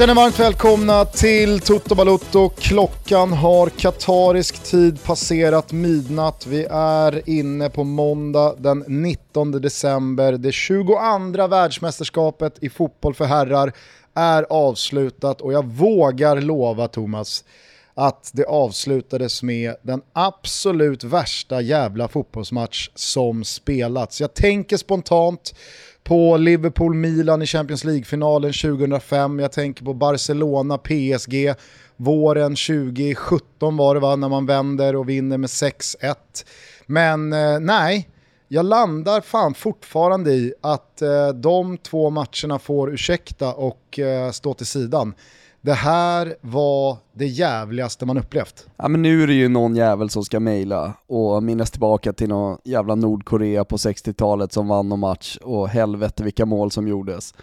[0.00, 2.48] Känner varmt välkomna till Toto Balutto.
[2.48, 6.46] Klockan har katarisk tid passerat midnatt.
[6.46, 10.32] Vi är inne på måndag den 19 december.
[10.32, 13.72] Det 22 världsmästerskapet i fotboll för herrar
[14.14, 17.44] är avslutat och jag vågar lova Thomas
[17.94, 24.20] att det avslutades med den absolut värsta jävla fotbollsmatch som spelats.
[24.20, 25.54] Jag tänker spontant
[26.10, 31.54] på Liverpool-Milan i Champions League-finalen 2005, jag tänker på Barcelona-PSG
[31.96, 36.14] våren 2017 var det va, när man vänder och vinner med 6-1.
[36.86, 38.08] Men eh, nej,
[38.48, 44.54] jag landar fan fortfarande i att eh, de två matcherna får ursäkta och eh, stå
[44.54, 45.14] till sidan.
[45.62, 48.66] Det här var det jävligaste man upplevt.
[48.76, 52.28] Ja men nu är det ju någon jävel som ska mejla och minnas tillbaka till
[52.28, 57.34] någon jävla Nordkorea på 60-talet som vann någon match och helvete vilka mål som gjordes.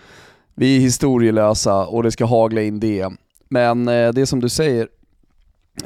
[0.55, 3.09] Vi är historielösa och det ska hagla in det.
[3.49, 4.87] Men eh, det är som du säger,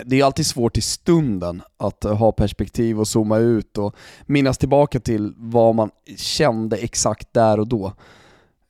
[0.06, 4.58] det är alltid svårt i stunden att eh, ha perspektiv och zooma ut och minnas
[4.58, 7.94] tillbaka till vad man kände exakt där och då.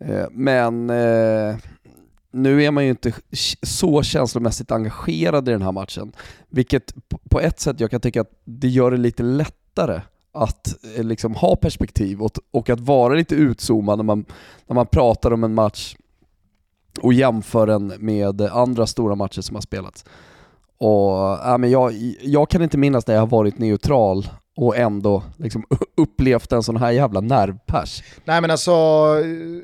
[0.06, 1.56] Eh, men eh,
[2.31, 3.13] nu är man ju inte
[3.61, 6.11] så känslomässigt engagerad i den här matchen,
[6.49, 6.93] vilket
[7.29, 10.01] på ett sätt jag kan tycka att det gör det lite lättare
[10.33, 14.25] att eh, liksom ha perspektiv och, och att vara lite utzoomad när man,
[14.67, 15.95] när man pratar om en match
[17.02, 20.05] och jämför den med andra stora matcher som har spelats.
[20.77, 25.23] Och, äh, men jag, jag kan inte minnas när jag har varit neutral och ändå
[25.38, 25.63] liksom
[25.97, 28.03] upplevt en sån här jävla nervpers.
[28.25, 28.71] Nej men alltså,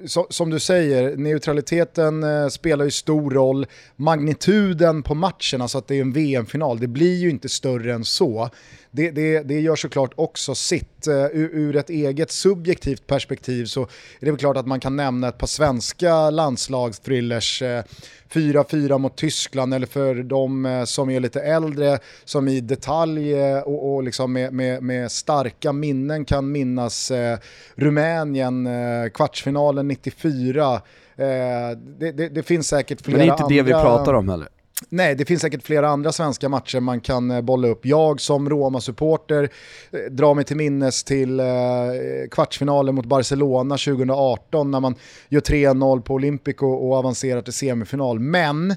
[0.08, 3.66] så, som du säger, neutraliteten eh, spelar ju stor roll.
[3.96, 8.06] Magnituden på matchen, alltså att det är en VM-final, det blir ju inte större än
[8.06, 8.50] så.
[8.92, 10.97] Det, det, det gör såklart också sitt.
[11.08, 13.88] Uh, ur, ur, ett eget subjektivt perspektiv så är
[14.26, 17.62] det väl klart att man kan nämna ett par svenska landslagsthrillers.
[17.62, 17.82] Uh,
[18.30, 23.60] 4-4 mot Tyskland eller för de eh, som är lite äldre som i detalj eh,
[23.60, 27.38] och, och liksom med, med, med, starka minnen kan minnas eh,
[27.76, 30.74] Rumänien, eh, kvartsfinalen 94.
[30.74, 30.80] Eh,
[32.00, 33.36] det, det, det, finns säkert flera andra...
[33.36, 33.74] Men det är inte andra...
[33.74, 34.48] det vi pratar om heller.
[34.90, 37.86] Nej, det finns säkert flera andra svenska matcher man kan eh, bolla upp.
[37.86, 39.50] Jag som Roma-supporter
[39.92, 41.46] eh, drar mig till minnes till eh,
[42.32, 44.96] kvartsfinalen mot Barcelona 2018 när man
[45.30, 48.20] gör 3-0 på Olympico och avancerar till semifinal.
[48.20, 48.76] Men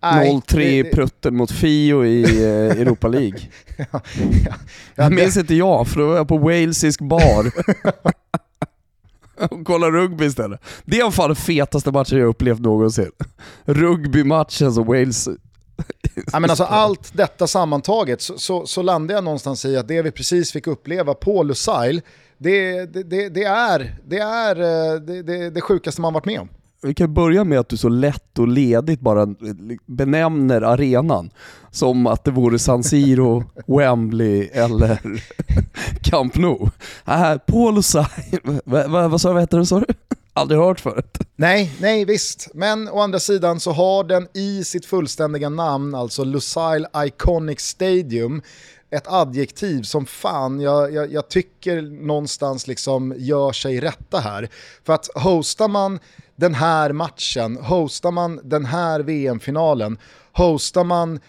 [0.00, 2.44] 0-3 i prutten mot Fio i
[2.80, 3.40] Europa League.
[3.76, 4.54] ja, ja,
[4.94, 7.52] ja, det minns inte jag, för då var jag på walesisk bar.
[9.50, 10.60] och kolla rugby istället.
[10.84, 13.10] Det är fan den fetaste matchen jag upplevt någonsin.
[13.64, 15.28] Rugbymatchen som Wales
[16.32, 20.02] ja, men alltså allt detta sammantaget så, så, så landar jag någonstans i att det
[20.02, 22.02] vi precis fick uppleva på Lusail,
[22.38, 26.40] det, det, det, det är, det, är eh, det, det, det sjukaste man varit med
[26.40, 26.48] om.
[26.86, 29.34] Vi kan börja med att du så lätt och ledigt bara
[29.86, 31.30] benämner arenan
[31.70, 35.24] som att det vore San Siro, Wembley eller
[36.02, 36.70] Camp Nou.
[37.06, 37.74] Äh, Paul
[38.64, 39.86] vad, sa vad heter det sa du?
[40.32, 41.18] Aldrig hört förut.
[41.36, 42.48] Nej, nej visst.
[42.54, 48.42] Men å andra sidan så har den i sitt fullständiga namn, alltså Lusail Iconic Stadium,
[48.90, 54.48] ett adjektiv som fan jag, jag, jag, tycker någonstans liksom gör sig rätta här.
[54.84, 55.98] För att hostar man
[56.36, 59.98] den här matchen, hostar man den här VM-finalen,
[60.32, 61.20] hostar man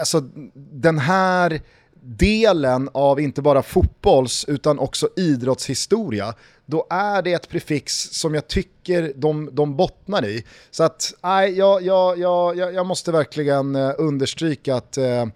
[0.00, 0.20] alltså,
[0.54, 1.60] den här
[2.02, 6.34] delen av inte bara fotbolls utan också idrottshistoria,
[6.66, 10.44] då är det ett prefix som jag tycker de, de bottnar i.
[10.70, 15.26] Så att, nej, jag, jag, jag, jag måste verkligen eh, understryka att eh,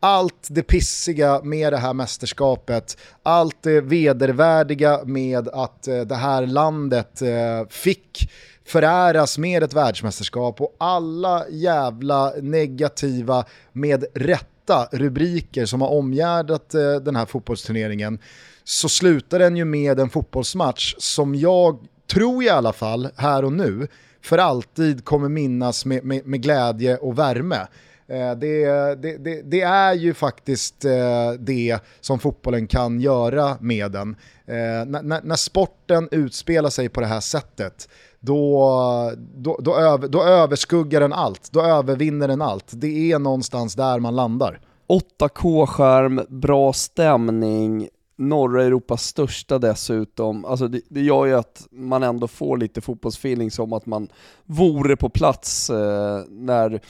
[0.00, 6.46] allt det pissiga med det här mästerskapet, allt det vedervärdiga med att eh, det här
[6.46, 8.30] landet eh, fick
[8.64, 16.94] föräras med ett världsmästerskap och alla jävla negativa med rätta rubriker som har omgärdat eh,
[16.94, 18.18] den här fotbollsturneringen
[18.64, 21.78] så slutar den ju med en fotbollsmatch som jag
[22.12, 23.88] tror i alla fall här och nu
[24.22, 27.66] för alltid kommer minnas med, med, med glädje och värme.
[28.08, 33.92] Eh, det, det, det, det, är ju faktiskt eh, det som fotbollen kan göra med
[33.92, 34.16] den.
[34.46, 37.88] Eh, när, när sporten utspelar sig på det här sättet,
[38.24, 42.66] då, då, då, över, då överskuggar den allt, då övervinner den allt.
[42.70, 44.60] Det är någonstans där man landar.
[44.88, 50.44] 8K-skärm, bra stämning, norra Europas största dessutom.
[50.44, 54.08] Alltså det, det gör ju att man ändå får lite fotbollsfeeling som att man
[54.44, 56.80] vore på plats eh, när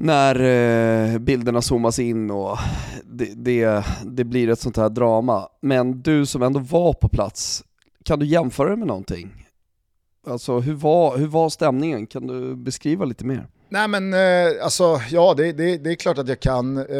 [0.00, 0.40] när
[1.14, 2.58] eh, bilderna zoomas in och
[3.04, 5.48] det, det, det, blir ett sånt här drama.
[5.60, 7.64] Men du som ändå var på plats,
[8.04, 9.47] kan du jämföra det med någonting?
[10.28, 12.06] Alltså hur var, hur var stämningen?
[12.06, 13.46] Kan du beskriva lite mer?
[13.70, 16.76] Nej men eh, alltså, ja det, det, det, är klart att jag kan.
[16.76, 16.96] Eh,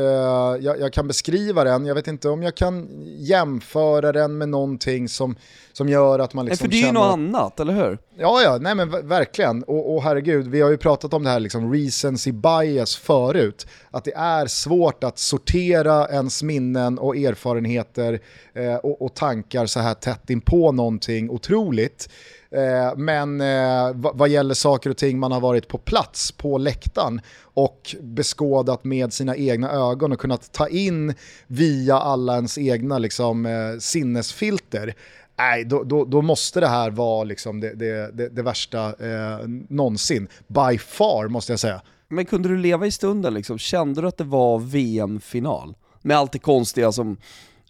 [0.60, 2.88] jag, jag, kan beskriva den, jag vet inte om jag kan
[3.18, 5.36] jämföra den med någonting som,
[5.72, 7.98] som gör att man liksom nej, För det är ju något annat, eller hur?
[8.18, 9.62] Ja, ja, nej men verkligen.
[9.62, 13.66] Och, och herregud, vi har ju pratat om det här liksom recency bias förut.
[13.90, 18.20] Att det är svårt att sortera ens minnen och erfarenheter
[18.54, 22.08] eh, och, och tankar så här tätt in på någonting otroligt.
[22.50, 27.20] Eh, men eh, vad gäller saker och ting man har varit på plats på läktaren
[27.42, 31.14] och beskådat med sina egna ögon och kunnat ta in
[31.46, 34.94] via alla ens egna liksom, eh, sinnesfilter
[35.38, 39.48] nej, då, då, då, måste det här vara liksom det, det, det, det värsta eh,
[39.68, 40.28] någonsin.
[40.46, 41.82] By far måste jag säga.
[42.08, 43.58] Men kunde du leva i stunden liksom?
[43.58, 45.74] Kände du att det var VM-final?
[46.02, 47.16] Med allt det konstiga som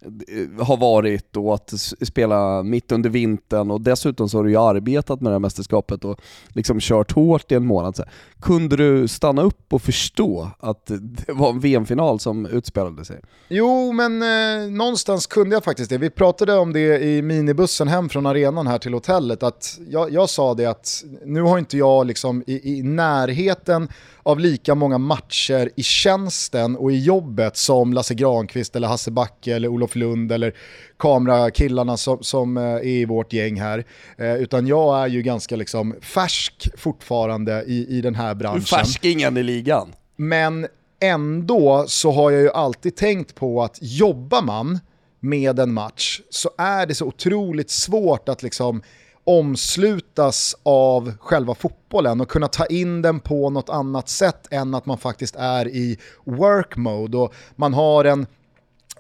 [0.03, 1.73] Eh, har varit och att
[2.03, 6.05] spela mitt under vintern och dessutom så har du ju arbetat med det här mästerskapet
[6.05, 7.97] och liksom kört hårt i en månad.
[7.97, 8.05] Så
[8.41, 13.21] kunde du stanna upp och förstå att det var en VM-final som utspelade sig?
[13.49, 15.99] Jo, men eh, någonstans kunde jag faktiskt det.
[15.99, 20.31] Vi pratade om det i minibussen hem från arenan här till hotellet, att jag, jag
[20.31, 23.89] sa det att nu har inte jag liksom i, i närheten
[24.23, 29.55] av lika många matcher i tjänsten och i jobbet som Lasse Granqvist eller Hasse Backe
[29.57, 30.55] eller Olof Lund eller
[30.99, 33.85] kamerakillarna som, som eh, är i vårt gäng här.
[34.17, 38.63] Eh, utan jag är ju ganska liksom färsk fortfarande i, i den här branschen.
[38.63, 39.95] Färskingen i ligan.
[40.17, 40.67] Men
[41.01, 44.79] ändå så har jag ju alltid tänkt på att jobbar man
[45.21, 48.83] med en match så är det så otroligt svårt att liksom
[49.25, 54.87] omslutas av själva fotbollen och kunna ta in den på något annat sätt än att
[54.87, 58.27] man faktiskt är i work mode och man har en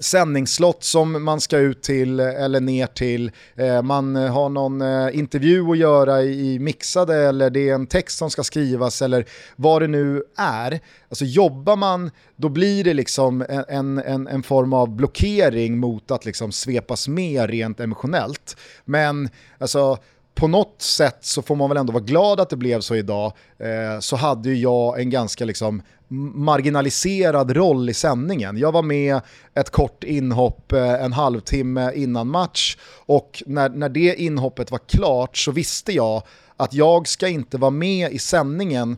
[0.00, 3.30] sändningsslott som man ska ut till eller ner till.
[3.56, 8.18] Eh, man har någon eh, intervju att göra i mixade eller det är en text
[8.18, 9.24] som ska skrivas eller
[9.56, 10.80] vad det nu är.
[11.08, 16.24] Alltså jobbar man, då blir det liksom en, en, en form av blockering mot att
[16.24, 18.56] liksom svepas med rent emotionellt.
[18.84, 19.28] Men
[19.58, 19.98] alltså
[20.38, 23.32] på något sätt så får man väl ändå vara glad att det blev så idag,
[23.58, 28.56] eh, så hade ju jag en ganska liksom marginaliserad roll i sändningen.
[28.56, 29.20] Jag var med
[29.54, 32.76] ett kort inhopp eh, en halvtimme innan match
[33.06, 36.22] och när, när det inhoppet var klart så visste jag
[36.56, 38.96] att jag ska inte vara med i sändningen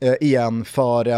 [0.00, 1.08] Eh, igen för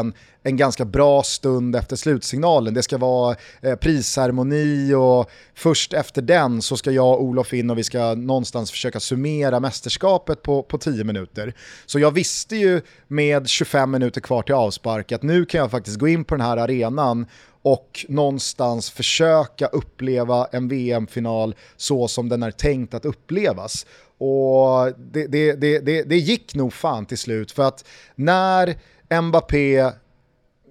[0.42, 2.74] en ganska bra stund efter slutsignalen.
[2.74, 7.70] Det ska vara eh, prisceremoni och först efter den så ska jag och Olof in
[7.70, 11.54] och vi ska någonstans försöka summera mästerskapet på, på 10 minuter.
[11.86, 15.98] Så jag visste ju med 25 minuter kvar till avspark att nu kan jag faktiskt
[15.98, 17.26] gå in på den här arenan
[17.72, 23.86] och någonstans försöka uppleva en VM-final så som den är tänkt att upplevas.
[24.18, 27.84] Och det, det, det, det, gick nog fan till slut för att
[28.14, 28.76] när
[29.20, 29.90] Mbappé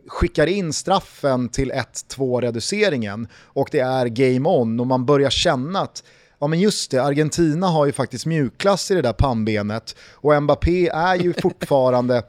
[0.08, 5.82] skickar in straffen till 1-2 reduceringen och det är game on och man börjar känna
[5.82, 6.04] att
[6.40, 10.88] Ja men just det, Argentina har ju faktiskt mjukklass i det där pannbenet och Mbappé
[10.88, 12.24] är ju fortfarande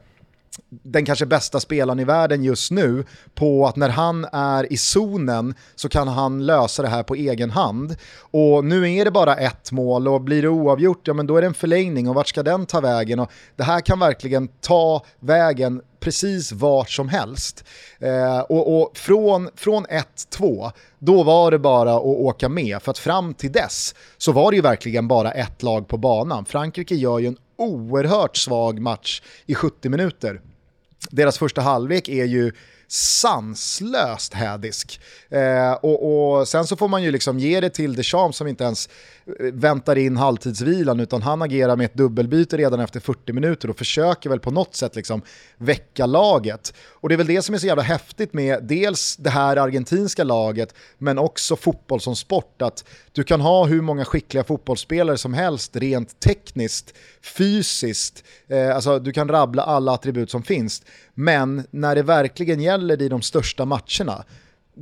[0.69, 5.53] den kanske bästa spelaren i världen just nu på att när han är i zonen
[5.75, 7.95] så kan han lösa det här på egen hand.
[8.31, 11.41] Och nu är det bara ett mål och blir det oavgjort, ja men då är
[11.41, 13.19] det en förlängning och vart ska den ta vägen?
[13.19, 17.63] Och det här kan verkligen ta vägen precis vart som helst.
[17.99, 22.81] Eh, och, och, från, från 1-2, då var det bara att åka med.
[22.81, 26.45] För att fram till dess så var det ju verkligen bara ett lag på banan.
[26.45, 30.41] Frankrike gör ju en oerhört svag match i 70 minuter.
[31.11, 32.51] Deras första halvlek är ju
[32.87, 35.01] sanslöst hädisk.
[35.29, 38.63] Eh, och, och, sen så får man ju liksom ge det till Deschamps som inte
[38.63, 38.89] ens
[39.53, 44.29] väntar in halvtidsvilan utan han agerar med ett dubbelbyte redan efter 40 minuter och försöker
[44.29, 45.21] väl på något sätt liksom
[45.57, 46.73] väcka laget.
[46.87, 50.23] Och det är väl det som är så jävla häftigt med dels det här argentinska
[50.23, 55.33] laget men också fotboll som sport att du kan ha hur många skickliga fotbollsspelare som
[55.33, 60.81] helst rent tekniskt, fysiskt, eh, alltså du kan rabbla alla attribut som finns.
[61.13, 64.25] Men när det verkligen gäller i de största matcherna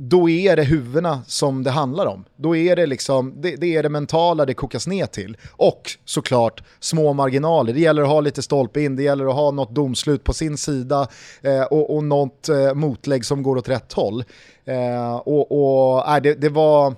[0.00, 2.24] då är det huvudena som det handlar om.
[2.36, 5.36] Då är det liksom, det, det, är det mentala det kokas ner till.
[5.52, 7.72] Och såklart små marginaler.
[7.72, 10.56] Det gäller att ha lite stolpe in, det gäller att ha något domslut på sin
[10.56, 11.08] sida
[11.42, 14.24] eh, och, och något eh, motlägg som går åt rätt håll.
[14.64, 16.94] Eh, och och äh, det, det, var,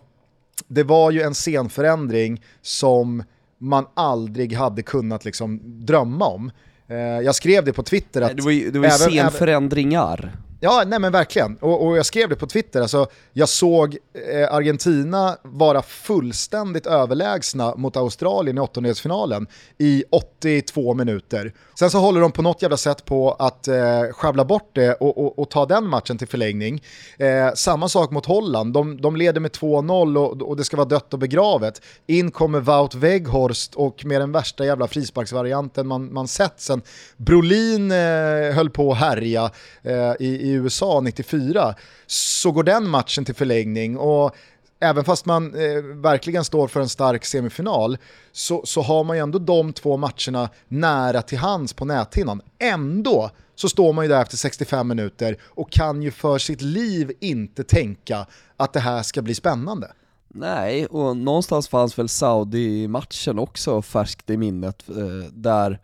[0.69, 3.23] det var ju en scenförändring som
[3.59, 6.51] man aldrig hade kunnat liksom drömma om.
[6.89, 8.37] Eh, jag skrev det på Twitter att...
[8.37, 10.33] Det var ju, det var ju scenförändringar.
[10.63, 11.57] Ja, nej men verkligen.
[11.57, 13.97] Och, och jag skrev det på Twitter, alltså, jag såg
[14.33, 19.47] eh, Argentina vara fullständigt överlägsna mot Australien i åttondelsfinalen
[19.79, 21.53] i 82 minuter.
[21.79, 25.19] Sen så håller de på något jävla sätt på att eh, sjabbla bort det och,
[25.19, 26.83] och, och, ta den matchen till förlängning.
[27.19, 30.89] Eh, samma sak mot Holland, de, de leder med 2-0 och, och, det ska vara
[30.89, 31.83] dött och begravet.
[32.07, 36.83] In kommer Wout Weghorst och med den värsta jävla frisparksvarianten man, man sett sen
[37.17, 39.51] Brolin eh, höll på att härja
[39.83, 41.75] eh, i, i USA 94
[42.07, 44.35] så går den matchen till förlängning och
[44.81, 47.99] även fast man eh, verkligen står för en stark semifinal
[48.33, 52.43] så, så har man ju ändå de två matcherna nära till hands på näthinnan.
[52.59, 57.13] Ändå så står man ju där efter 65 minuter och kan ju för sitt liv
[57.21, 58.27] inte tänka
[58.57, 59.93] att det här ska bli spännande.
[60.29, 65.79] Nej, och någonstans fanns väl Saudi-matchen också färskt i minnet, eh, där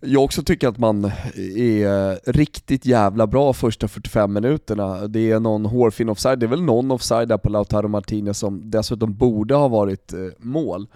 [0.00, 1.04] jag också tycker att man
[1.56, 5.06] är riktigt jävla bra första 45 minuterna.
[5.08, 8.70] Det är någon hårfin offside, det är väl någon offside där på Lautaro Martinez som
[8.70, 10.86] dessutom borde ha varit eh, mål.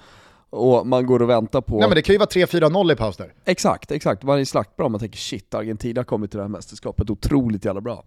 [0.51, 1.79] Och man går och väntar på...
[1.79, 3.33] Nej men det kan ju vara 3-4-0 i paus där.
[3.45, 4.23] Exakt, exakt.
[4.23, 7.65] Man är slaktbra om man tänker shit, Argentina har kommit till det här mästerskapet otroligt
[7.65, 8.05] jävla bra.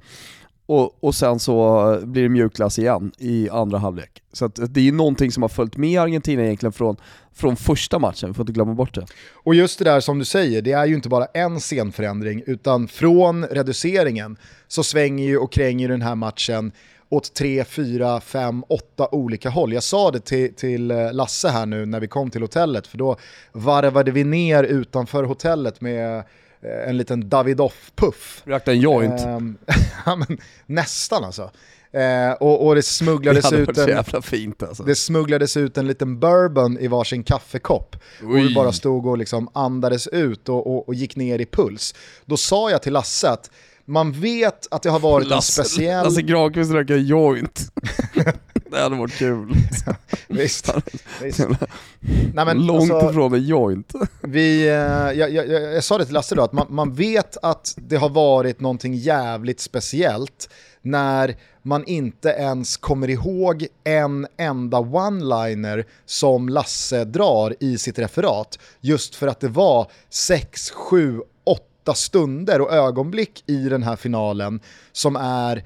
[0.65, 4.23] Och, och sen så blir det mjukglass igen i andra halvlek.
[4.31, 6.97] Så det är ju någonting som har följt med Argentina egentligen från,
[7.33, 9.05] från första matchen, vi får inte glömma bort det.
[9.33, 12.87] Och just det där som du säger, det är ju inte bara en scenförändring, utan
[12.87, 16.71] från reduceringen så svänger ju och kränger den här matchen
[17.09, 19.73] åt tre, fyra, fem, åtta olika håll.
[19.73, 22.97] Jag sa det till, till eh, Lasse här nu när vi kom till hotellet, för
[22.97, 23.17] då
[23.51, 26.23] varvade vi ner utanför hotellet med
[26.87, 28.41] en liten Davidoff-puff.
[28.45, 29.21] Rökte en joint?
[29.21, 29.39] Eh,
[30.05, 31.51] ja, men, nästan alltså.
[31.93, 34.83] Eh, och, och, det smugglades det ut en, fint alltså.
[34.83, 37.95] Det smugglades ut en liten bourbon i varsin kaffekopp.
[38.21, 38.27] Oj.
[38.27, 41.95] Och vi bara stod och liksom andades ut och, och, och, gick ner i puls.
[42.25, 43.51] Då sa jag till Lasse att
[43.85, 46.03] man vet att det har varit Lasse, en speciell...
[46.03, 47.71] Lasse Granqvist röker joint.
[48.73, 49.55] det hade varit kul.
[50.27, 50.73] visst.
[51.21, 51.39] visst.
[52.33, 53.93] Nej, men, Långt alltså, ifrån en joint.
[54.21, 57.37] vi, eh, jag, jag, jag, jag, sa det till Lasse då, att man, man vet
[57.41, 60.49] att det har varit någonting jävligt speciellt
[60.81, 68.59] när man inte ens kommer ihåg en enda one-liner som Lasse drar i sitt referat.
[68.81, 74.59] Just för att det var 6, 7, 8 stunder och ögonblick i den här finalen
[74.91, 75.63] som är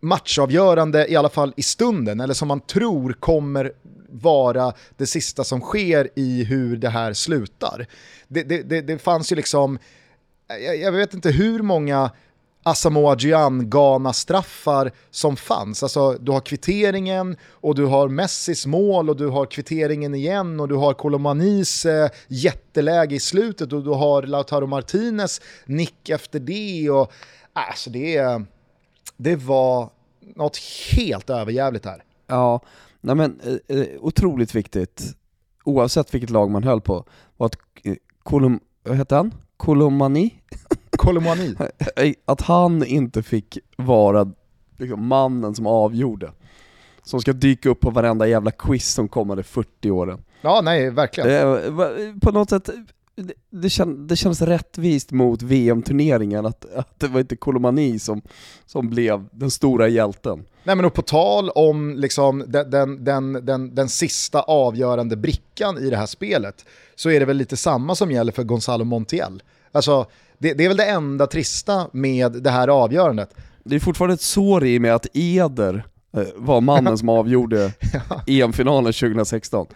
[0.00, 3.72] matchavgörande, i alla fall i stunden, eller som man tror kommer
[4.10, 7.86] vara det sista som sker i hur det här slutar.
[8.28, 9.78] Det, det, det, det fanns ju liksom,
[10.48, 12.10] jag, jag, vet inte hur många
[12.62, 15.82] Asamoah Gyan-Ghana-straffar som fanns.
[15.82, 20.68] Alltså du har kvitteringen och du har Messis mål och du har kvitteringen igen och
[20.68, 26.90] du har Kolomanis eh, jätteläge i slutet och du har Lautaro Martinez nick efter det.
[26.90, 27.12] Och,
[27.56, 28.46] äh, alltså det är
[29.16, 30.56] det var något
[30.96, 32.02] helt överjävligt här.
[32.26, 32.60] Ja,
[33.00, 35.16] nej men eh, eh, otroligt viktigt,
[35.64, 37.04] oavsett vilket lag man höll på,
[37.36, 39.34] var att eh, Kolom, vad hette han?
[39.56, 40.34] Kolomani?
[40.90, 41.56] Kolomani?
[42.24, 44.32] att han inte fick vara
[44.76, 46.32] liksom, mannen som avgjorde.
[47.02, 50.24] Som ska dyka upp på varenda jävla quiz som kommande 40 åren.
[50.40, 52.20] Ja, nej, verkligen.
[52.20, 52.70] På något sätt,
[53.16, 58.22] det, det, känd, det kändes rättvist mot VM-turneringen att, att det var inte Kolomani som,
[58.66, 60.44] som blev den stora hjälten.
[60.64, 65.78] Nej men och på tal om liksom den, den, den, den, den sista avgörande brickan
[65.78, 69.42] i det här spelet så är det väl lite samma som gäller för Gonzalo Montiel.
[69.72, 70.06] Alltså
[70.38, 73.34] det, det är väl det enda trista med det här avgörandet.
[73.64, 75.86] Det är fortfarande ett sår i med att Eder
[76.36, 78.22] var mannen som avgjorde ja.
[78.26, 79.66] EM-finalen 2016.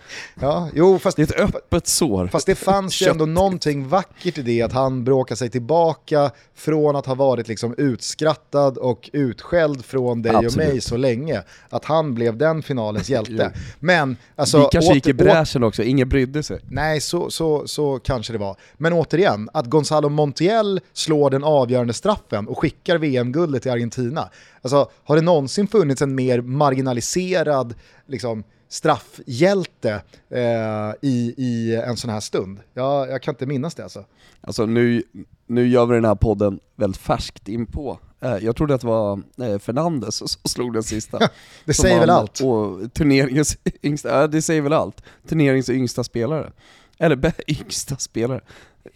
[0.40, 2.26] Ja, jo, fast, det är ett öppet sår.
[2.26, 6.96] Fast det fanns ju ändå någonting vackert i det att han bråkar sig tillbaka från
[6.96, 10.52] att ha varit liksom utskrattad och utskälld från dig Absolut.
[10.52, 11.42] och mig så länge.
[11.68, 13.52] Att han blev den finalens hjälte.
[13.78, 14.58] Men alltså...
[14.58, 16.60] Vi kanske gick i bräschen också, ingen brydde sig.
[16.68, 18.56] Nej, så, så, så kanske det var.
[18.76, 24.28] Men återigen, att Gonzalo Montiel slår den avgörande straffen och skickar VM-guldet till Argentina.
[24.62, 27.74] Alltså, har det någonsin funnits en mer marginaliserad
[28.06, 32.60] liksom, straffhjälte eh, i, i en sån här stund?
[32.74, 34.04] Ja, jag kan inte minnas det alltså.
[34.40, 35.02] Alltså nu,
[35.46, 37.98] nu gör vi den här podden väldigt färskt inpå.
[38.20, 41.18] Eh, jag trodde att det var eh, Fernandes som slog den sista.
[41.64, 42.40] det säger han, väl allt?
[42.40, 45.02] Och turneringens yngsta, det säger väl allt.
[45.28, 46.52] Turneringens yngsta spelare.
[46.98, 48.40] Eller yngsta spelare.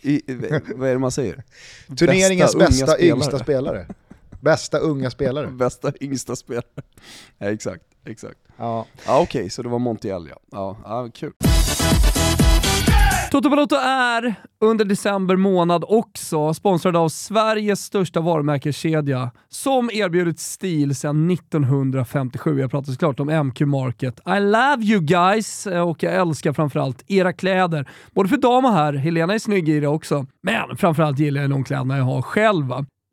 [0.00, 0.22] I,
[0.74, 1.42] vad är det man säger?
[1.96, 3.86] Turneringens bästa, bästa yngsta spelare.
[4.44, 5.46] Bästa unga spelare.
[5.50, 6.64] Bästa yngsta spelare.
[7.38, 8.38] Ja, exakt, exakt.
[8.56, 8.86] Ja.
[9.06, 10.36] ja Okej, okay, så det var Montiel ja.
[10.50, 11.32] Ja, ja kul.
[13.30, 20.94] Toto Balotto är under december månad också sponsrad av Sveriges största varumärkeskedja som erbjudit stil
[20.94, 22.60] sedan 1957.
[22.60, 24.20] Jag pratar såklart om MQ Market.
[24.26, 27.88] I love you guys och jag älskar framförallt era kläder.
[28.10, 28.92] Både för dam och herr.
[28.92, 30.26] Helena är snygg i det också.
[30.42, 32.64] Men framförallt gillar jag de kläderna jag har själv.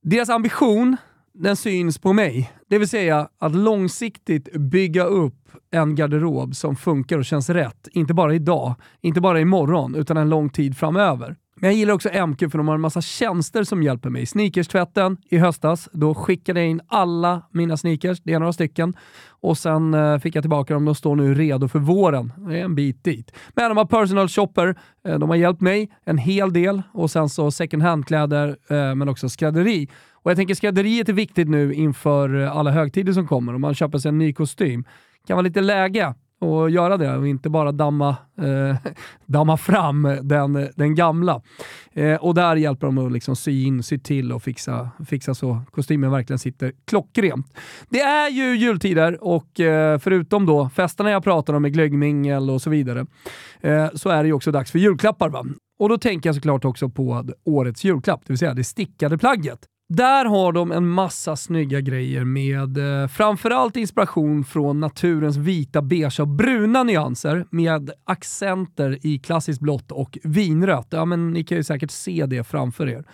[0.03, 0.97] Deras ambition
[1.33, 2.51] den syns på mig.
[2.69, 5.35] Det vill säga att långsiktigt bygga upp
[5.71, 7.87] en garderob som funkar och känns rätt.
[7.91, 11.35] Inte bara idag, inte bara imorgon, utan en lång tid framöver.
[11.55, 14.25] Men jag gillar också MQ för de har en massa tjänster som hjälper mig.
[14.25, 18.93] Sneakers-tvätten i höstas, då skickade jag in alla mina sneakers, det är några stycken,
[19.29, 20.85] och sen eh, fick jag tillbaka dem.
[20.85, 22.33] De står nu redo för våren.
[22.37, 23.31] Det är en bit dit.
[23.55, 24.75] Men de har personal shopper,
[25.07, 29.09] eh, de har hjälpt mig en hel del och sen så second hand-kläder, eh, men
[29.09, 29.89] också skrädderi.
[30.23, 33.55] Och jag tänker skrädderiet är viktigt nu inför eh, alla högtider som kommer.
[33.55, 34.83] Om man köper sig en ny kostym
[35.27, 38.09] kan vara lite läge och göra det och inte bara damma,
[38.41, 38.75] eh,
[39.25, 41.41] damma fram den, den gamla.
[41.93, 45.61] Eh, och där hjälper de att liksom sy in, sy till och fixa, fixa så
[45.71, 47.57] kostymen verkligen sitter klockrent.
[47.89, 52.61] Det är ju jultider och eh, förutom då festerna jag pratar om med glöggmingel och
[52.61, 53.05] så vidare,
[53.61, 55.29] eh, så är det ju också dags för julklappar.
[55.29, 55.45] Va?
[55.79, 59.67] Och då tänker jag såklart också på årets julklapp, det vill säga det stickade plagget.
[59.93, 66.19] Där har de en massa snygga grejer med eh, framförallt inspiration från naturens vita, beige
[66.19, 70.87] och bruna nyanser med accenter i klassiskt blått och vinrött.
[70.89, 73.05] Ja, men ni kan ju säkert se det framför er.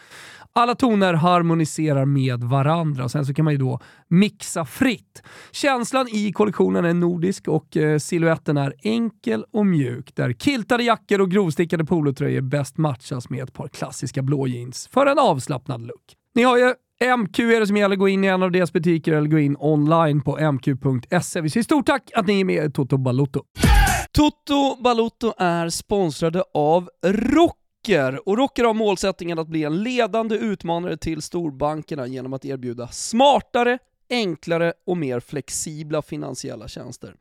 [0.53, 3.03] Alla toner harmoniserar med varandra.
[3.03, 5.23] och Sen så kan man ju då mixa fritt.
[5.51, 11.21] Känslan i kollektionen är nordisk och eh, siluetten är enkel och mjuk där kiltade jackor
[11.21, 16.17] och grovstickade polotröjor bäst matchas med ett par klassiska blå jeans för en avslappnad look.
[16.37, 16.73] Ni har ju
[17.17, 17.95] MQ är det som gäller.
[17.95, 21.41] Gå in i en av deras butiker eller gå in online på mq.se.
[21.41, 23.43] Vi säger stort tack att ni är med i Toto Balotto.
[24.11, 30.97] Toto Balotto är sponsrade av Rocker och Rocker har målsättningen att bli en ledande utmanare
[30.97, 33.77] till storbankerna genom att erbjuda smartare,
[34.09, 37.15] enklare och mer flexibla finansiella tjänster.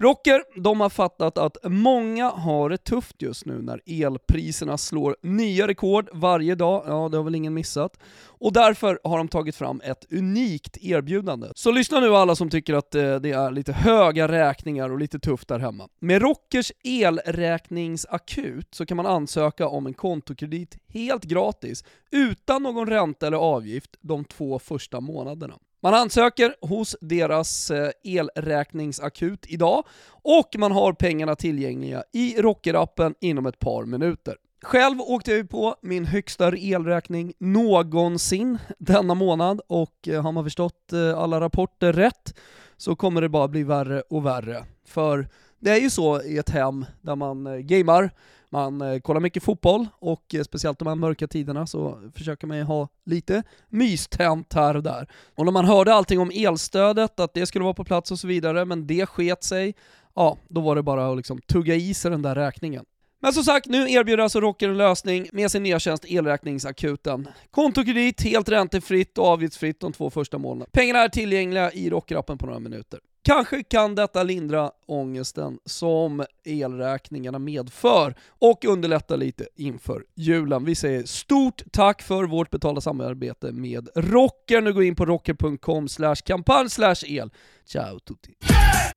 [0.00, 5.68] Rocker, de har fattat att många har det tufft just nu när elpriserna slår nya
[5.68, 7.98] rekord varje dag, ja det har väl ingen missat.
[8.26, 11.48] Och därför har de tagit fram ett unikt erbjudande.
[11.54, 15.18] Så lyssna nu alla som tycker att eh, det är lite höga räkningar och lite
[15.18, 15.88] tufft där hemma.
[15.98, 23.26] Med Rockers elräkningsakut så kan man ansöka om en kontokredit helt gratis, utan någon ränta
[23.26, 25.54] eller avgift de två första månaderna.
[25.82, 33.46] Man ansöker hos deras eh, elräkningsakut idag och man har pengarna tillgängliga i Rockerappen inom
[33.46, 34.36] ett par minuter.
[34.62, 40.92] Själv åkte jag på min högsta elräkning någonsin denna månad och eh, har man förstått
[40.92, 42.34] eh, alla rapporter rätt
[42.76, 44.64] så kommer det bara bli värre och värre.
[44.86, 45.28] För
[45.60, 48.10] det är ju så i ett hem där man eh, gamer,
[48.50, 52.56] man eh, kollar mycket fotboll och eh, speciellt de här mörka tiderna så försöker man
[52.56, 55.08] ju ha lite mystänt här och där.
[55.34, 58.26] Och när man hörde allting om elstödet, att det skulle vara på plats och så
[58.26, 59.74] vidare, men det sket sig,
[60.14, 62.84] ja, då var det bara att liksom tugga i sig den där räkningen.
[63.22, 67.28] Men som sagt, nu erbjuder alltså Rocker en lösning med sin nya tjänst Elräkningsakuten.
[67.50, 70.66] Kontokredit helt räntefritt och avgiftsfritt de två första månaderna.
[70.72, 73.00] Pengarna är tillgängliga i Rockerappen på några minuter.
[73.22, 80.64] Kanske kan detta lindra ångesten som elräkningarna medför och underlätta lite inför julen.
[80.64, 84.60] Vi säger stort tack för vårt betalda samarbete med Rocker.
[84.60, 85.88] Nu går in på rocker.com
[86.24, 86.68] kampanj
[87.06, 87.30] el.
[87.72, 88.32] Ciao tutti!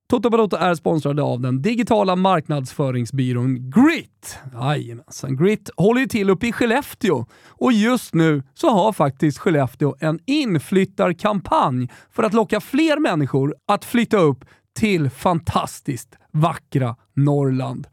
[0.08, 4.38] Toto Balotto är sponsrade av den digitala marknadsföringsbyrån Grit.
[4.52, 9.94] Jajamensan, Grit håller ju till uppe i Skellefteå och just nu så har faktiskt Skellefteå
[10.00, 14.44] en inflyttarkampanj för att locka fler människor att flytta upp
[14.78, 17.86] till fantastiskt vackra Norrland.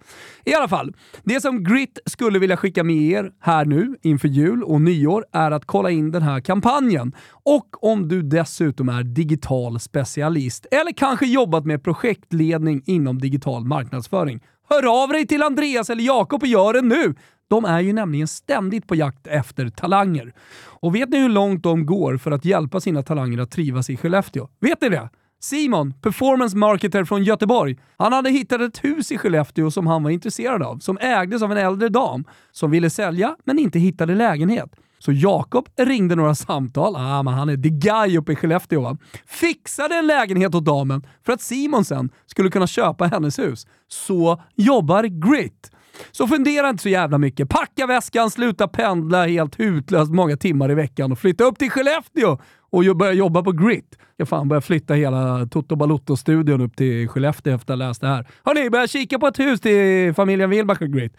[0.46, 4.64] I alla fall, det som Grit skulle vilja skicka med er här nu inför jul
[4.64, 7.16] och nyår är att kolla in den här kampanjen.
[7.44, 14.42] Och om du dessutom är digital specialist eller kanske jobbat med projektledning inom digital marknadsföring,
[14.70, 17.16] hör av dig till Andreas eller Jakob och gör det nu!
[17.52, 20.34] De är ju nämligen ständigt på jakt efter talanger.
[20.64, 23.98] Och vet ni hur långt de går för att hjälpa sina talanger att trivas i
[23.98, 24.48] Skellefteå?
[24.60, 25.10] Vet ni det?
[25.44, 30.12] Simon, performance marketer från Göteborg, han hade hittat ett hus i Skellefteå som han var
[30.12, 34.70] intresserad av, som ägdes av en äldre dam som ville sälja men inte hittade lägenhet.
[35.00, 38.98] Så Jakob ringde några samtal, ah, men han är the guy uppe i Skellefteå va?
[39.26, 43.68] Fixade en lägenhet åt damen för att Simon sen skulle kunna köpa hennes hus.
[43.88, 45.72] Så jobbar Grit.
[46.12, 47.50] Så fundera inte så jävla mycket.
[47.50, 52.38] Packa väskan, sluta pendla helt hutlöst många timmar i veckan och flytta upp till Skellefteå
[52.72, 53.98] och börja jobba på Grit.
[54.18, 58.08] Jag fan börja flytta hela Toto Balotto-studion upp till Skellefteå efter att ha läst det
[58.08, 58.28] här.
[58.44, 61.18] Hörni, börja kika på ett hus till familjen Wilbacher Grit.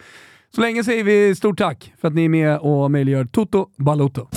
[0.54, 4.28] Så länge säger vi stort tack för att ni är med och möjliggör Toto Balotto.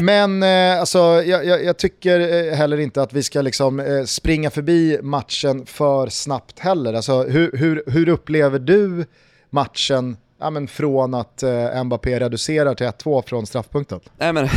[0.00, 4.04] Men eh, alltså, jag, jag, jag, tycker eh, heller inte att vi ska liksom, eh,
[4.04, 6.94] springa förbi matchen för snabbt heller.
[6.94, 9.04] Alltså, hur, hur, hur upplever du
[9.50, 14.00] matchen ja, men från att eh, Mbappé reducerar till 1-2 från straffpunkten?
[14.18, 14.48] Nej, men,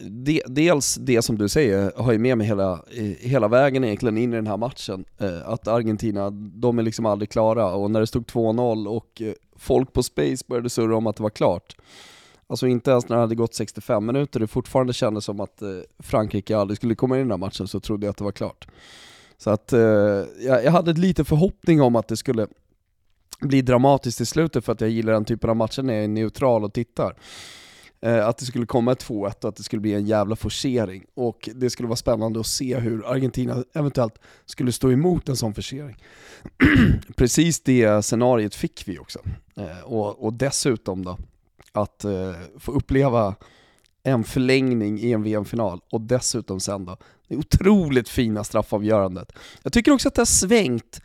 [0.00, 2.82] de, dels det som du säger har ju med mig hela,
[3.20, 5.04] hela vägen egentligen in i den här matchen.
[5.18, 9.32] Eh, att Argentina, de är liksom aldrig klara och när det stod 2-0 och eh,
[9.56, 11.76] folk på Space började surra om att det var klart.
[12.46, 15.68] Alltså inte ens när det hade gått 65 minuter, det fortfarande kändes som att eh,
[15.98, 18.32] Frankrike aldrig skulle komma in i den här matchen så trodde jag att det var
[18.32, 18.66] klart.
[19.38, 22.46] Så att eh, jag, jag hade lite förhoppning om att det skulle
[23.40, 26.08] blir dramatiskt i slutet för att jag gillar den typen av matcher när jag är
[26.08, 27.16] neutral och tittar.
[28.00, 31.04] Eh, att det skulle komma ett 2-1 och att det skulle bli en jävla forcering.
[31.14, 35.54] Och det skulle vara spännande att se hur Argentina eventuellt skulle stå emot en sån
[35.54, 35.96] forcering.
[37.16, 39.18] Precis det scenariet fick vi också.
[39.56, 41.18] Eh, och, och dessutom då,
[41.72, 43.34] att eh, få uppleva
[44.02, 46.96] en förlängning i en VM-final och dessutom sen då,
[47.28, 49.32] det otroligt fina straffavgörandet.
[49.62, 51.00] Jag tycker också att det har svängt,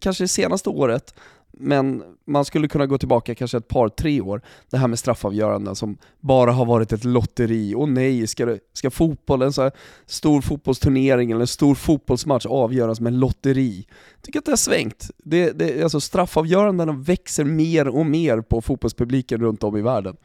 [0.00, 1.14] kanske det senaste året,
[1.52, 5.76] men man skulle kunna gå tillbaka kanske ett par, tre år, det här med straffavgöranden
[5.76, 7.74] som bara har varit ett lotteri.
[7.74, 9.72] Och nej, ska, det, ska fotboll, en så här
[10.06, 13.86] stor fotbollsturnering eller en stor fotbollsmatch avgöras med lotteri?
[14.16, 15.10] Jag tycker att det har svängt.
[15.18, 20.16] Det, det, alltså straffavgörandena växer mer och mer på fotbollspubliken runt om i världen.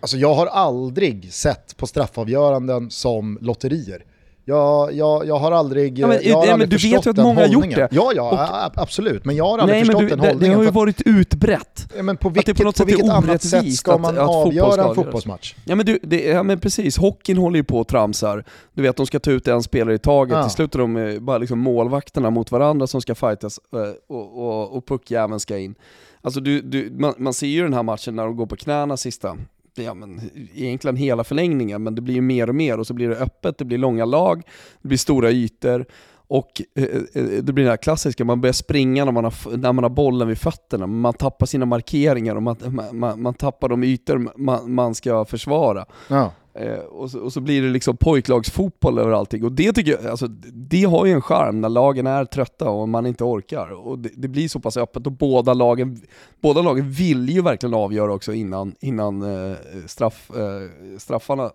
[0.00, 4.04] Alltså jag har aldrig sett på straffavgöranden som lotterier.
[4.48, 7.16] Jag, jag, jag har aldrig, ja, men, jag har nej, aldrig du vet ju att
[7.16, 7.88] många har gjort det.
[7.90, 8.30] Ja, ja,
[8.66, 9.24] och, absolut.
[9.24, 10.50] Men jag har aldrig nej, förstått du, den det, hållningen.
[10.50, 11.88] Det har ju varit utbrett.
[11.96, 14.94] Ja, men på vilket, på, på vilket annat sätt ska man att, att avgöra en
[14.94, 15.54] fotbollsmatch?
[15.64, 18.44] Ja men, du, det, ja men precis, hockeyn håller ju på och tramsar.
[18.74, 20.42] Du vet, de ska ta ut en spelare i taget, ja.
[20.42, 24.76] till slut är de bara liksom målvakterna mot varandra som ska fightas eh, och, och,
[24.76, 25.74] och puckjäveln ska in.
[26.22, 28.96] Alltså du, du, man, man ser ju den här matchen när de går på knäna
[28.96, 29.36] sista
[29.82, 30.20] ja, men,
[30.54, 33.58] egentligen hela förlängningen, men det blir ju mer och mer och så blir det öppet,
[33.58, 34.42] det blir långa lag,
[34.82, 35.86] det blir stora ytor
[36.28, 39.72] och eh, eh, det blir det här klassiska, man börjar springa när man har, när
[39.72, 42.56] man har bollen vid fötterna, man tappar sina markeringar och man,
[42.92, 45.86] man, man tappar de ytor man, man ska försvara.
[46.08, 46.32] Ja.
[46.54, 49.44] Eh, och, så, och, så, blir det liksom pojklagsfotboll över allting.
[49.44, 52.88] Och det tycker jag, alltså, det har ju en charm när lagen är trötta och
[52.88, 53.70] man inte orkar.
[53.70, 56.00] Och det, det blir så pass öppet och båda lagen,
[56.40, 59.56] båda lagen vill ju verkligen avgöra också innan, innan eh,
[59.86, 61.50] straff, eh, straffarna.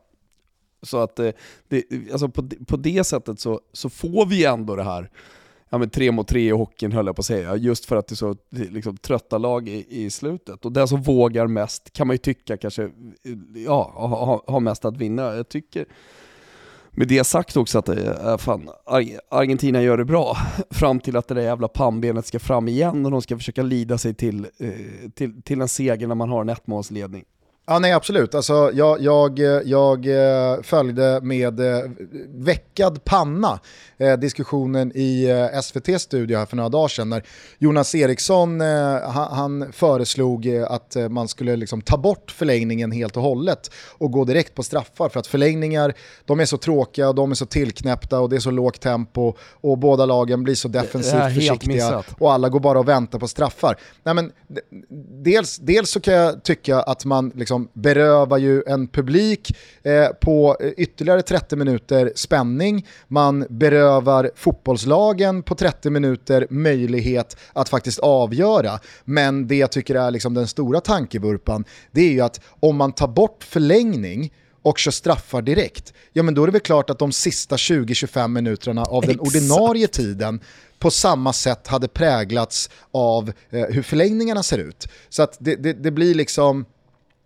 [0.82, 1.32] Så att eh,
[1.67, 5.10] det, alltså på, på det sättet så, så får vi ändå det här
[5.74, 8.08] ja, men tre mot tre i hockeyn höll jag på att säga, just för att
[8.08, 10.66] det är så liksom, trötta lag i, i slutet.
[10.66, 12.90] Och den som vågar mest kan man ju tycka kanske
[13.66, 15.36] ja, har ha mest att vinna.
[15.36, 15.86] Jag tycker
[16.92, 18.70] med det sagt också att äh, fan,
[19.30, 20.38] Argentina gör det bra,
[20.70, 23.98] fram till att det där jävla pannbenet ska fram igen och de ska försöka lida
[23.98, 24.70] sig till, eh,
[25.16, 27.24] till, till en seger när man har en ettmålsledning.
[27.65, 28.36] Ja, nej absolut.
[28.36, 31.89] Alltså, jag, jag, jag eh, följde med eh,
[32.30, 33.60] veckad panna
[33.97, 37.23] eh, diskussionen i eh, SVT-studio här för några dagar sedan när
[37.58, 43.23] Jonas Eriksson eh, han, föreslog eh, att man skulle liksom ta bort förlängningen helt och
[43.23, 45.93] hållet och gå direkt på straffar för att förlängningar
[46.26, 49.78] de är så tråkiga, de är så tillknäppta och det är så lågt tempo och
[49.78, 53.78] båda lagen blir så defensivt försiktiga och alla går bara och väntar på straffar.
[54.04, 54.32] Nej, men,
[55.23, 60.58] dels, dels så kan jag tycka att man liksom berövar ju en publik eh, på
[60.78, 68.80] ytterligare 30 minuter spänning, man berövar fotbollslagen på 30 minuter möjlighet att faktiskt avgöra.
[69.06, 72.92] Men det jag tycker är liksom den stora tankevurpan, det är ju att om man
[72.92, 77.00] tar bort förlängning och kör straffar direkt, ja men då är det väl klart att
[77.00, 80.39] de sista 20-25 minuterna av den ordinarie tiden
[80.80, 84.88] på samma sätt hade präglats av eh, hur förlängningarna ser ut.
[85.10, 86.66] Så att det, det, det blir liksom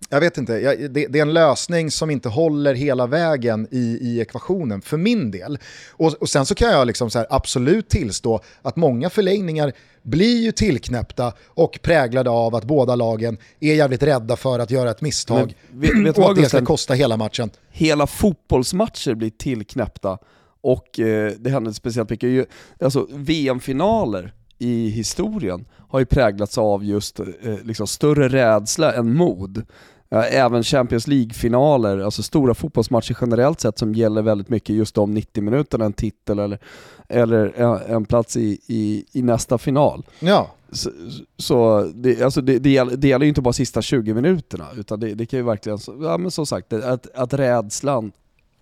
[0.10, 3.98] jag vet inte, jag, det, det, är en lösning som inte håller hela vägen i,
[4.02, 5.60] i ekvationen för min del.
[5.92, 10.52] Och, och sen så kan jag liksom så absolut tillstå att många förlängningar blir ju
[10.52, 15.56] tillknäppta och präglade av att båda lagen är jävligt rädda för att göra ett misstag
[15.72, 17.50] Men, vet, och att det ska kosta hela matchen.
[17.70, 20.18] Hela fotbollsmatcher blir tillknäppta
[20.62, 22.48] och eh, det händer speciellt mycket.
[22.80, 27.26] Alltså VM-finaler i historien har ju präglats av just eh,
[27.64, 29.66] liksom större rädsla än mod.
[30.10, 35.44] Även Champions League-finaler, alltså stora fotbollsmatcher generellt sett som gäller väldigt mycket just de 90
[35.44, 36.60] minuterna, en titel eller,
[37.08, 40.06] eller en plats i, i, i nästa final.
[40.20, 40.52] Ja.
[40.72, 40.92] Så,
[41.38, 45.00] så det, alltså det, det, gäller, det gäller ju inte bara sista 20 minuterna, utan
[45.00, 48.12] det, det kan ju verkligen, ja men som sagt, att, att rädslan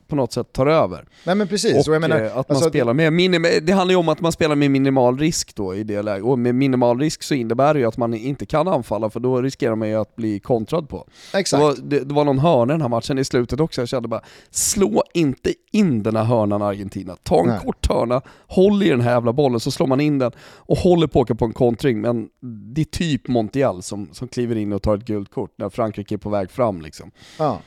[0.08, 1.06] på något sätt tar över.
[1.24, 1.88] Nej men precis.
[1.88, 4.22] Och, och menar, eh, att man alltså, spelar med minim det handlar ju om att
[4.22, 6.24] man spelar med minimal risk då i det läget.
[6.24, 9.42] Och med minimal risk så innebär det ju att man inte kan anfalla för då
[9.42, 11.08] riskerar man ju att bli kontrad på.
[11.34, 11.62] Exakt.
[11.62, 13.90] Det var, det, det var någon hörna i den här matchen i slutet också, jag
[13.90, 17.16] kände bara slå inte in den här hörnan Argentina.
[17.24, 17.60] Ta en Nej.
[17.64, 21.08] kort hörna, håll i den här jävla bollen så slår man in den och håller
[21.08, 22.02] på att åka på en kontring.
[22.02, 22.30] Men
[22.74, 26.16] det är typ Montiel som, som kliver in och tar ett gult kort när Frankrike
[26.16, 27.12] är på väg fram liksom.
[27.40, 27.60] Ja.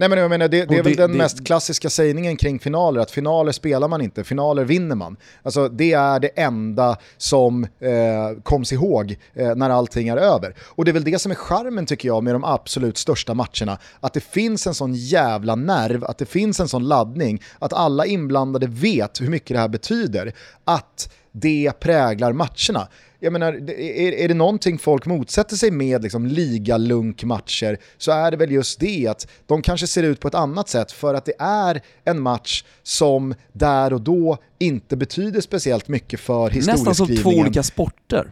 [0.00, 2.58] Nej men jag menar, det, det är väl det- den det- mest klassiska sägningen kring
[2.58, 5.16] finaler, att finaler spelar man inte, finaler vinner man.
[5.42, 10.54] Alltså det är det enda som eh, koms ihåg eh, när allting är över.
[10.60, 13.78] Och det är väl det som är charmen tycker jag med de absolut största matcherna,
[14.00, 18.06] att det finns en sån jävla nerv, att det finns en sån laddning, att alla
[18.06, 20.32] inblandade vet hur mycket det här betyder,
[20.64, 22.88] att det präglar matcherna.
[23.18, 28.36] Jag menar, är, är det någonting folk motsätter sig med liksom, ligalunkmatcher så är det
[28.36, 31.34] väl just det att de kanske ser ut på ett annat sätt för att det
[31.38, 36.90] är en match som där och då inte betyder speciellt mycket för Nästan som två
[36.92, 37.46] historieskrivningen.
[37.46, 38.30] olika sporter.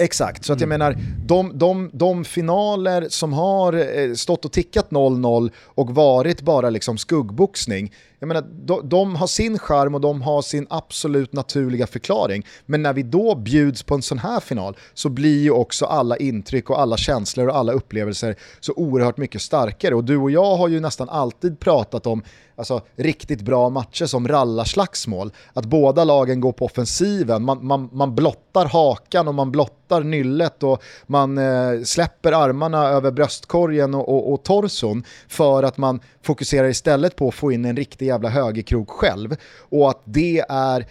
[0.00, 4.90] Exakt, så att jag menar, de, de, de finaler som har eh, stått och tickat
[4.90, 10.22] 0-0 och varit bara liksom skuggboxning, jag menar, de, de har sin charm och de
[10.22, 12.46] har sin absolut naturliga förklaring.
[12.66, 16.16] Men när vi då bjuds på en sån här final så blir ju också alla
[16.16, 19.94] intryck och alla känslor och alla upplevelser så oerhört mycket starkare.
[19.94, 22.22] Och du och jag har ju nästan alltid pratat om
[22.58, 25.32] alltså, riktigt bra matcher som rallarslagsmål.
[25.52, 30.62] Att båda lagen går på offensiven, man, man, man blottar hakan och man blottar nyllet
[30.62, 36.68] och man eh, släpper armarna över bröstkorgen och, och, och torson för att man fokuserar
[36.68, 39.36] istället på att få in en riktig jävla högerkrok själv.
[39.58, 40.86] Och att det är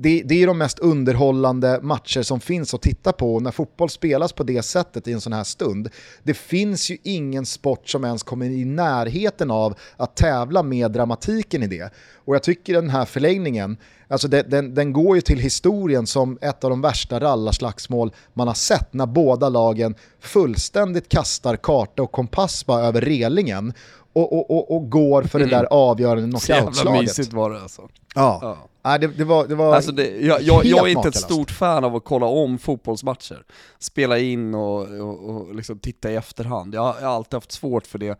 [0.00, 4.32] det, det är de mest underhållande matcher som finns att titta på när fotboll spelas
[4.32, 5.88] på det sättet i en sån här stund.
[6.22, 11.62] Det finns ju ingen sport som ens kommer i närheten av att tävla med dramatiken
[11.62, 11.92] i det.
[12.24, 13.76] Och jag tycker den här förlängningen,
[14.08, 18.48] alltså den, den, den går ju till historien som ett av de värsta rallarslagsmål man
[18.48, 23.72] har sett när båda lagen fullständigt kastar karta och kompass bara över relingen
[24.12, 27.02] och, och, och, och går för det där avgörande Så jävla knockoutslaget.
[27.02, 27.82] mysigt var det alltså.
[28.14, 28.38] Ja.
[28.42, 28.56] Ja.
[28.82, 31.50] Nej, det, det, var, det var Alltså det, jag, jag, jag är inte ett stort
[31.50, 33.42] fan av att kolla om fotbollsmatcher.
[33.78, 36.74] Spela in och, och, och liksom titta i efterhand.
[36.74, 38.18] Jag, jag har alltid haft svårt för det.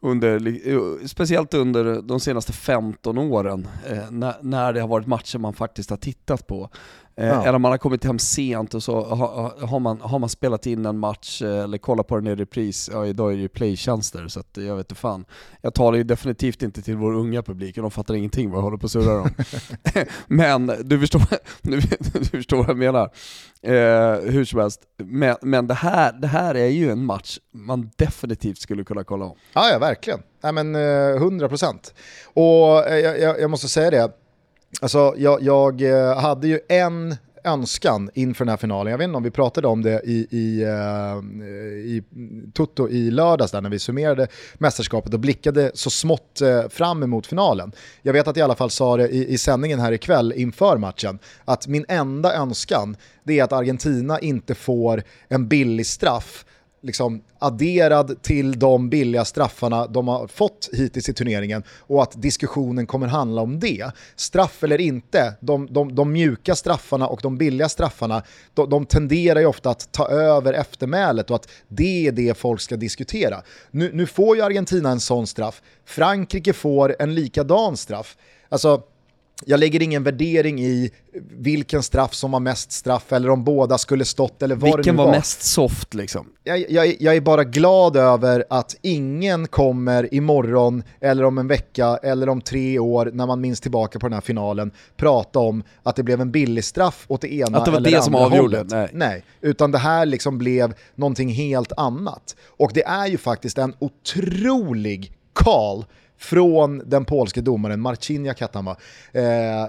[0.00, 5.38] Under, li- speciellt under de senaste 15 åren, eh, när, när det har varit matcher
[5.38, 6.70] man faktiskt har tittat på.
[7.16, 7.46] Eh, Ja.
[7.46, 10.86] Eller man har kommit hem sent och så har, har, man, har man spelat in
[10.86, 14.28] en match eh, eller kollat på den i repris, ja idag är det ju playtjänster
[14.28, 15.24] så att jag vet inte fan.
[15.60, 18.62] Jag talar ju definitivt inte till vår unga publik och de fattar ingenting vad jag
[18.62, 19.30] håller på och surrar om.
[20.26, 21.22] men du förstår,
[21.62, 21.80] du,
[22.20, 23.10] du förstår vad jag menar.
[23.62, 27.90] Eh, hur som helst, men, men det, här, det här är ju en match man
[27.96, 29.36] definitivt skulle kunna kolla om.
[29.52, 30.20] Ja, ja verkligen.
[30.42, 30.78] Nej, men, eh,
[31.20, 31.92] 100%.
[32.24, 34.10] Och eh, jag, jag, jag måste säga det,
[34.80, 39.16] alltså, jag, jag eh, hade ju en önskan inför den här finalen, jag vet inte
[39.16, 41.18] om vi pratade om det i, i, eh,
[41.76, 42.02] i
[42.54, 47.26] Toto i lördags där när vi summerade mästerskapet och blickade så smått eh, fram emot
[47.26, 47.72] finalen.
[48.02, 50.76] Jag vet att jag i alla fall sa det i, i sändningen här ikväll inför
[50.76, 56.44] matchen, att min enda önskan det är att Argentina inte får en billig straff
[56.86, 62.86] liksom adderad till de billiga straffarna de har fått hittills i turneringen och att diskussionen
[62.86, 63.90] kommer handla om det.
[64.16, 68.22] Straff eller inte, de, de, de mjuka straffarna och de billiga straffarna,
[68.54, 72.60] de, de tenderar ju ofta att ta över eftermälet och att det är det folk
[72.60, 73.42] ska diskutera.
[73.70, 78.16] Nu, nu får ju Argentina en sån straff, Frankrike får en likadan straff.
[78.48, 78.82] Alltså,
[79.44, 80.90] jag lägger ingen värdering i
[81.30, 84.94] vilken straff som var mest straff eller om båda skulle stått eller vad det Vilken
[84.94, 85.12] nu var var.
[85.12, 86.26] mest soft liksom?
[86.44, 91.98] Jag, jag, jag är bara glad över att ingen kommer imorgon eller om en vecka
[92.02, 95.96] eller om tre år när man minns tillbaka på den här finalen prata om att
[95.96, 98.26] det blev en billig straff åt det ena Att det var eller det som andra
[98.26, 98.88] avgjorde, nej.
[98.92, 102.36] nej, utan det här liksom blev någonting helt annat.
[102.46, 105.84] Och det är ju faktiskt en otrolig call
[106.18, 108.76] från den polske domaren Marcin Jakatama
[109.12, 109.22] eh,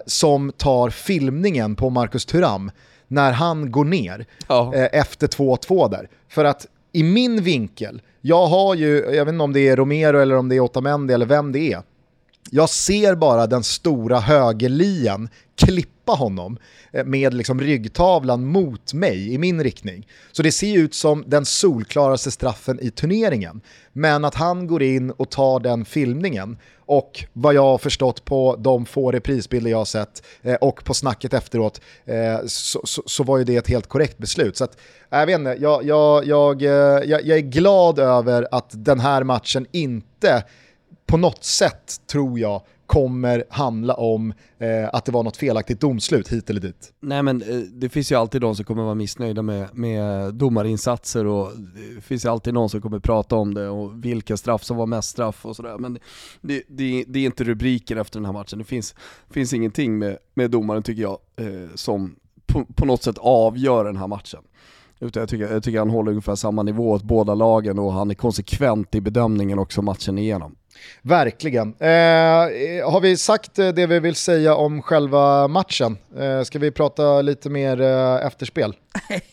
[0.05, 2.71] som tar filmningen på Marcus Thuram
[3.07, 4.75] när han går ner Ja.
[4.75, 6.09] eh, efter 2-2 där.
[6.29, 10.19] För att i min vinkel, jag har ju, jag vet inte om det är Romero
[10.19, 11.81] eller om det är Otamendi eller vem det är,
[12.51, 16.57] jag ser bara den stora högerlian klippa honom
[16.91, 20.07] eh, med liksom ryggtavlan mot mig i min riktning.
[20.31, 23.61] Så det ser ut som den solklaraste straffen i turneringen.
[23.93, 28.55] Men att han går in och tar den filmningen och vad jag har förstått på
[28.59, 33.23] de få reprisbilder jag har sett eh, och på snacket efteråt eh, så, så, så
[33.23, 34.57] var ju det ett helt korrekt beslut.
[34.57, 34.77] Så att,
[35.09, 40.43] jag vet inte, jag, jag, jag, jag är glad över att den här matchen inte
[41.07, 46.27] på något sätt, tror jag, kommer handla om eh, att det var något felaktigt domslut
[46.27, 46.93] hit eller dit.
[46.99, 51.25] Nej men eh, det finns ju alltid de som kommer vara missnöjda med, med domarinsatser
[51.25, 51.51] och
[51.95, 54.85] det finns ju alltid någon som kommer prata om det och vilka straff som var
[54.85, 55.77] mest straff och sådär.
[55.77, 55.99] Men
[56.41, 58.59] det, det, det är inte rubriker efter den här matchen.
[58.59, 58.95] Det finns,
[59.29, 62.15] finns ingenting med, med domaren tycker jag eh, som
[62.45, 64.41] på, på något sätt avgör den här matchen.
[64.99, 68.09] Utan jag tycker, jag tycker han håller ungefär samma nivå åt båda lagen och han
[68.09, 70.55] är konsekvent i bedömningen också matchen igenom.
[71.01, 71.67] Verkligen.
[71.79, 75.97] Eh, har vi sagt eh, det vi vill säga om själva matchen?
[76.17, 78.75] Eh, ska vi prata lite mer eh, efterspel?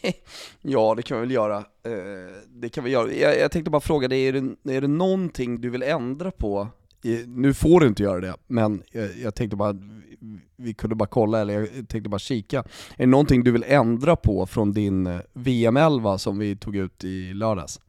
[0.63, 1.57] ja, det kan vi väl göra.
[1.57, 3.13] Eh, det kan vi göra.
[3.13, 6.69] Jag, jag tänkte bara fråga dig, är det, är det någonting du vill ändra på?
[7.27, 9.75] Nu får du inte göra det, men jag, jag tänkte bara,
[10.57, 12.59] vi kunde bara kolla, eller jag tänkte bara kika.
[12.59, 12.65] Är
[12.97, 17.35] det någonting du vill ändra på från din eh, VM-11 som vi tog ut i
[17.35, 17.81] lördags?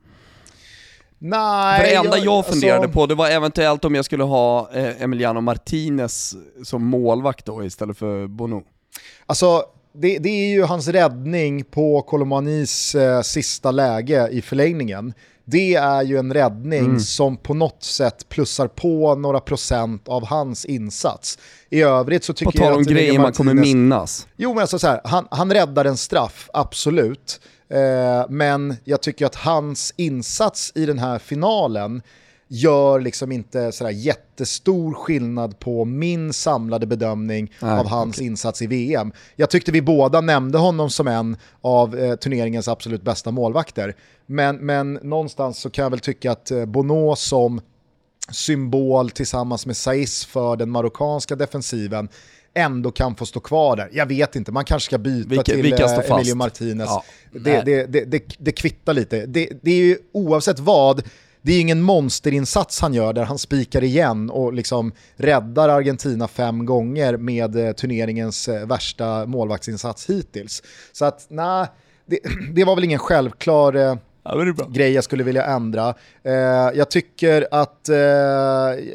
[1.27, 2.93] Nej, För det enda jag, jag funderade alltså...
[2.93, 7.97] på det var eventuellt om jag skulle ha eh, Emiliano Martinez som målvakt då istället
[7.97, 8.63] för Bono.
[9.25, 15.13] Alltså, det, det är ju hans räddning på Kolomanis eh, sista läge i förlängningen.
[15.45, 16.99] Det är ju en räddning mm.
[16.99, 21.37] som på något sätt plussar på några procent av hans insats.
[21.69, 22.69] I övrigt så tycker på jag att...
[22.69, 24.27] På tal om grejer man kommer minnas.
[24.35, 27.39] Jo men alltså så här, han, han räddar en straff, absolut.
[27.69, 32.01] Eh, men jag tycker att hans insats i den här finalen
[32.47, 38.27] gör liksom inte sådär jättestor skillnad på min samlade bedömning Nej, av hans okay.
[38.27, 39.11] insats i VM.
[39.35, 43.95] Jag tyckte vi båda nämnde honom som en av eh, turneringens absolut bästa målvakter.
[44.25, 47.61] Men, men någonstans så kan jag väl tycka att eh, Bono som
[48.31, 52.09] symbol tillsammans med Saiz för den marockanska defensiven
[52.55, 53.89] ändå kan få stå kvar där.
[53.93, 56.89] Jag vet inte, man kanske ska byta vilka, till vilka eh, Emilio Martinez.
[56.89, 59.25] Ja, det, det, det, det, kvittar lite.
[59.25, 61.03] Det, det är ju oavsett vad,
[61.41, 66.65] det är ingen monsterinsats han gör där han spikar igen och liksom räddar Argentina fem
[66.65, 70.63] gånger med eh, turneringens eh, värsta målvaktsinsats hittills.
[70.91, 71.67] Så att nej,
[72.05, 75.93] det, var väl ingen självklar Ja, grej jag skulle vilja ändra.
[76.23, 76.33] Eh,
[76.73, 77.95] jag tycker att eh,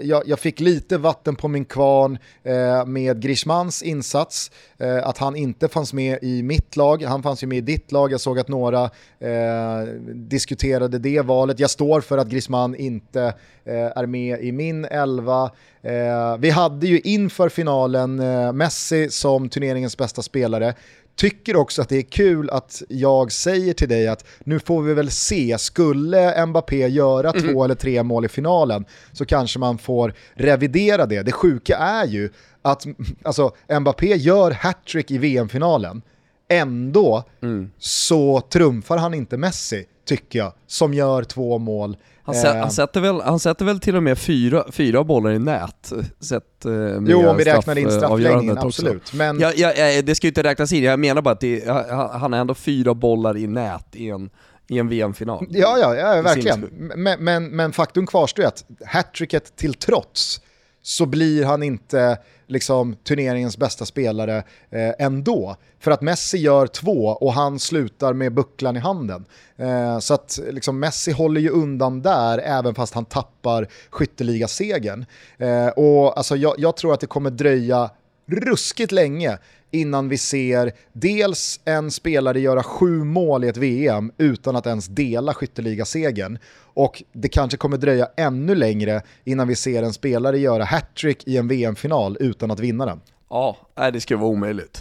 [0.03, 4.51] jag, jag, fick lite vatten på min kvarn eh, med Grishmans insats.
[4.79, 7.93] Eh, att han inte fanns med i mitt lag, han fanns ju med i ditt
[7.93, 8.12] lag.
[8.12, 8.85] Jag såg att några
[9.19, 9.83] eh,
[10.14, 11.61] diskuterade det valet.
[11.61, 15.51] Jag står för att Grishman inte eh, är med i min elva.
[15.83, 20.75] Eh, vi hade ju inför finalen eh, Messi som turneringens bästa spelare
[21.21, 24.95] tycker också att det är kul att jag säger till dig att nu får vi
[24.95, 27.43] väl se, skulle Mbappé göra mm.
[27.43, 31.23] två eller tre mål i finalen så kanske man får revidera det.
[31.23, 32.31] Det sjuka är ju
[32.63, 32.87] att
[33.23, 36.03] alltså, Mbappé gör hattrick i VM-finalen,
[36.49, 37.71] ändå mm.
[37.79, 41.97] så trumfar han inte Messi, tycker jag, som gör två mål
[42.35, 42.61] han, eh.
[42.61, 46.64] han, sätter väl, han sätter väl till och med fyra, fyra bollar i nät, sett
[46.64, 46.73] eh,
[47.07, 49.12] Jo, om vi räknar in straffläggningen, absolut.
[49.12, 49.40] Men...
[49.40, 51.69] Ja, ja, det ska ju inte räknas in, jag menar bara att det,
[52.12, 54.31] han har ändå fyra bollar i nät i en,
[54.69, 55.47] i en VM-final.
[55.51, 56.69] Ja, ja, ja verkligen.
[56.97, 60.40] Men, men, men faktum kvarstår ju att hattricket till trots
[60.83, 62.19] så blir han inte
[62.51, 64.37] liksom, turneringens bästa spelare
[64.71, 65.57] eh, ändå.
[65.79, 69.25] För att Messi gör två och han slutar med bucklan i handen.
[69.57, 75.05] Eh, så att liksom, Messi håller ju undan där även fast han tappar skytteligasegern.
[75.39, 77.91] Eh, och alltså, jag, jag tror att det kommer dröja
[78.31, 79.38] ruskigt länge
[79.71, 84.87] innan vi ser dels en spelare göra sju mål i ett VM utan att ens
[84.87, 86.38] dela skytteligasegern
[86.75, 91.37] och det kanske kommer dröja ännu längre innan vi ser en spelare göra hattrick i
[91.37, 93.01] en VM-final utan att vinna den.
[93.29, 93.57] Ja,
[93.93, 94.81] det ska vara omöjligt.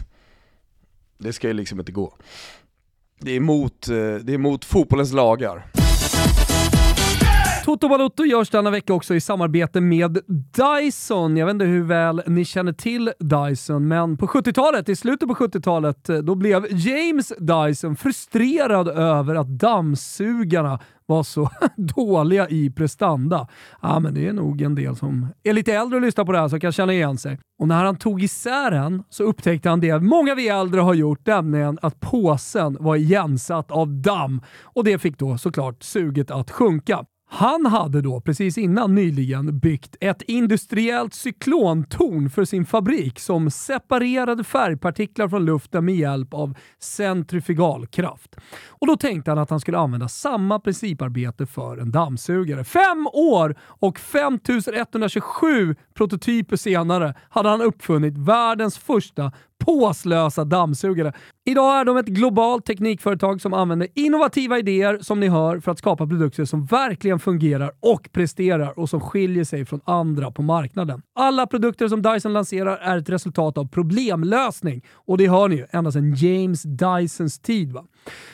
[1.17, 2.13] Det ska ju liksom inte gå.
[3.19, 5.78] Det är emot, eh, det är mot fotbollens lagar.
[7.69, 11.37] Toto Balotto görs denna vecka också i samarbete med Dyson.
[11.37, 15.35] Jag vet inte hur väl ni känner till Dyson, men på 70-talet, i slutet på
[15.35, 23.47] 70-talet, eh, då blev James Dyson frustrerad över att dammsugarna var så dåliga i prestanda.
[23.81, 26.39] Ja, men det är nog en del som är lite äldre och lyssnar på det
[26.39, 27.39] här som kan känna igen sig.
[27.59, 31.25] Och när han tog isär den så upptäckte han det många vi äldre har gjort,
[31.25, 37.05] nämligen att påsen var igensatt av damm och det fick då såklart suget att sjunka.
[37.31, 44.43] Han hade då precis innan nyligen byggt ett industriellt cyklontorn för sin fabrik som separerade
[44.43, 48.35] färgpartiklar från luften med hjälp av centrifugalkraft.
[48.67, 52.63] Och då tänkte han att han skulle använda samma principarbete för en dammsugare.
[52.63, 59.31] Fem år och 5127 prototyper senare hade han uppfunnit världens första
[59.65, 61.13] påslösa dammsugare.
[61.45, 65.77] Idag är de ett globalt teknikföretag som använder innovativa idéer som ni hör för att
[65.77, 71.01] skapa produkter som verkligen fungerar och presterar och som skiljer sig från andra på marknaden.
[71.15, 75.65] Alla produkter som Dyson lanserar är ett resultat av problemlösning och det hör ni ju
[75.71, 77.71] ända sedan James Dysons tid.
[77.71, 77.85] Va?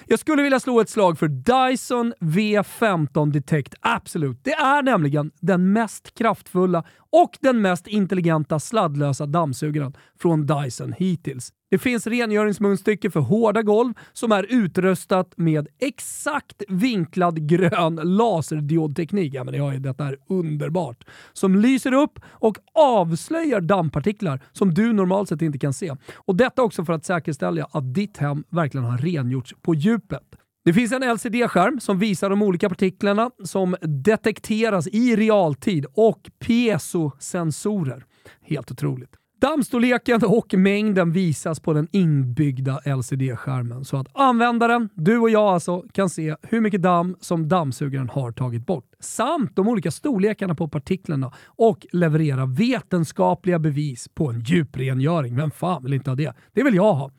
[0.08, 4.40] Jag skulle vilja slå ett slag för Dyson V15 Detect Absolut.
[4.44, 11.52] Det är nämligen den mest kraftfulla och den mest intelligenta sladdlösa dammsugaren från Dyson hittills.
[11.72, 19.34] Det finns rengöringsmunstycke för hårda golv som är utrustat med exakt vinklad grön laserdiodteknik.
[19.34, 21.06] Ja, men det detta är underbart.
[21.34, 25.96] Som lyser upp och avslöjar dammpartiklar som du normalt sett inte kan se.
[26.16, 30.24] Och Detta också för att säkerställa att ditt hem verkligen har rengjorts på djupet.
[30.66, 38.06] Det finns en LCD-skärm som visar de olika partiklarna som detekteras i realtid och piezosensorer.
[38.42, 39.16] Helt otroligt.
[39.46, 45.84] Dammstorleken och mängden visas på den inbyggda LCD-skärmen så att användaren, du och jag alltså,
[45.92, 48.86] kan se hur mycket damm som dammsugaren har tagit bort.
[49.00, 55.36] Samt de olika storlekarna på partiklarna och leverera vetenskapliga bevis på en djuprengöring.
[55.36, 56.34] Vem fan vill inte ha det?
[56.54, 57.12] Det vill jag ha.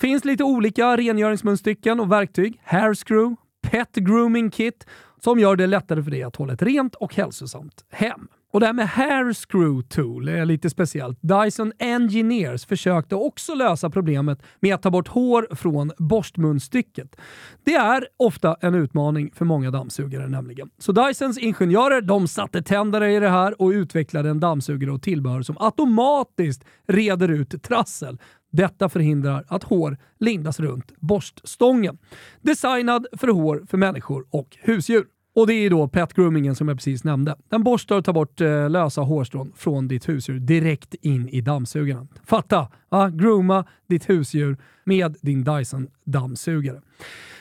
[0.00, 2.60] Finns lite olika rengöringsmunstycken och verktyg.
[2.64, 3.36] Hairscrew,
[3.70, 4.86] Pet Grooming Kit
[5.20, 8.28] som gör det lättare för dig att hålla ett rent och hälsosamt hem.
[8.54, 11.18] Och det här med Hair Screw Tool är lite speciellt.
[11.20, 17.16] Dyson Engineers försökte också lösa problemet med att ta bort hår från borstmunstycket.
[17.64, 20.70] Det är ofta en utmaning för många dammsugare nämligen.
[20.78, 25.42] Så Dysons ingenjörer de satte tändare i det här och utvecklade en dammsugare och tillbehör
[25.42, 28.18] som automatiskt reder ut trassel.
[28.52, 31.98] Detta förhindrar att hår lindas runt borststången.
[32.42, 35.06] Designad för hår för människor och husdjur.
[35.34, 37.36] Och det är då pet groomingen som jag precis nämnde.
[37.48, 42.08] Den borstar och tar bort eh, lösa hårstrån från ditt husdjur direkt in i dammsugaren.
[42.24, 42.68] Fatta!
[42.88, 43.10] Va?
[43.10, 46.80] grooma ditt husdjur med din Dyson dammsugare.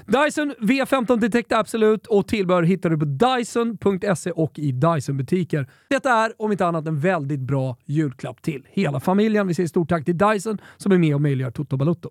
[0.06, 5.70] Dyson V15 Detect Absolut och tillbehör hittar du på Dyson.se och i Dyson-butiker.
[5.90, 9.48] Detta är om inte annat en väldigt bra julklapp till hela familjen.
[9.48, 12.10] Vi säger stort tack till Dyson som är med och möjliggör Toto Balotto.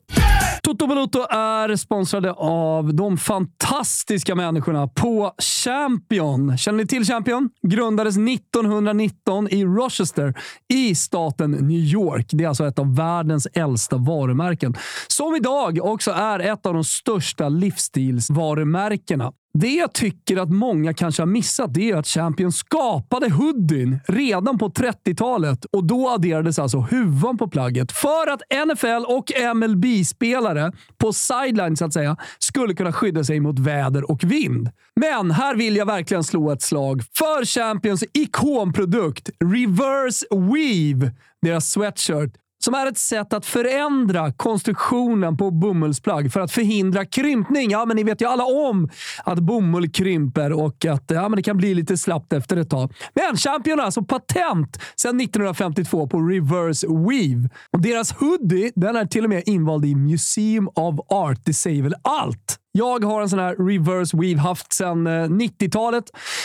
[0.62, 5.32] Toto Balotto är sponsrade av de fantastiska människorna på
[5.64, 6.58] Champion.
[6.58, 7.50] Känner ni till Champion?
[7.68, 10.34] Grundades 1919 i Rochester
[10.68, 12.26] i staten New York.
[12.30, 14.74] Det är alltså ett av världens äldsta varumärken
[15.08, 19.32] som idag också är ett av de största livsstilsvarumärkena.
[19.58, 24.58] Det jag tycker att många kanske har missat det är att Champions skapade hoodien redan
[24.58, 31.12] på 30-talet och då adderades alltså huvan på plagget för att NFL och MLB-spelare på
[31.12, 34.70] sideline så att säga skulle kunna skydda sig mot väder och vind.
[35.00, 42.41] Men här vill jag verkligen slå ett slag för Champions ikonprodukt Reverse Weave, deras sweatshirt
[42.64, 47.70] som är ett sätt att förändra konstruktionen på bomullsplagg för att förhindra krympning.
[47.70, 48.90] Ja, men ni vet ju alla om
[49.24, 52.94] att bomull krymper och att ja, men det kan bli lite slappt efter ett tag.
[53.14, 57.48] Men Champion har alltså patent sedan 1952 på reverse weave.
[57.70, 61.38] Och deras hoodie den är till och med invald i Museum of Art.
[61.44, 62.61] Det säger väl allt?
[62.74, 66.04] Jag har en sån här reverse weave haft sedan eh, 90-talet.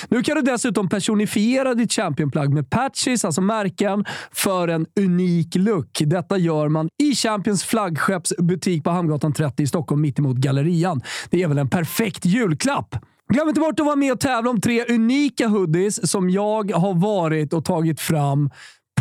[0.09, 6.01] Nu kan du dessutom personifiera ditt championplagg med patches, alltså märken, för en unik look.
[6.05, 11.01] Detta gör man i Champions flaggskeppsbutik på Hamngatan 30 i Stockholm mittemot Gallerian.
[11.29, 12.95] Det är väl en perfekt julklapp?
[13.33, 16.93] Glöm inte bort att vara med och tävla om tre unika hoodies som jag har
[16.93, 18.49] varit och tagit fram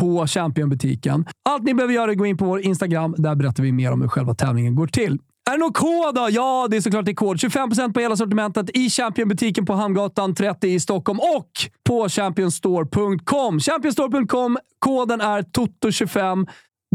[0.00, 1.24] på Championbutiken.
[1.48, 3.14] Allt ni behöver göra är att gå in på vår Instagram.
[3.18, 5.18] Där berättar vi mer om hur själva tävlingen går till.
[5.51, 6.28] Är det någon kod då?
[6.30, 7.36] Ja, det är såklart det är kod.
[7.36, 11.51] 25% på hela sortimentet i Championbutiken på Hamngatan 30 i Stockholm och
[11.88, 13.61] på championstore.com.
[13.61, 14.59] Championstore.com.
[14.78, 16.47] Koden är TOTO25.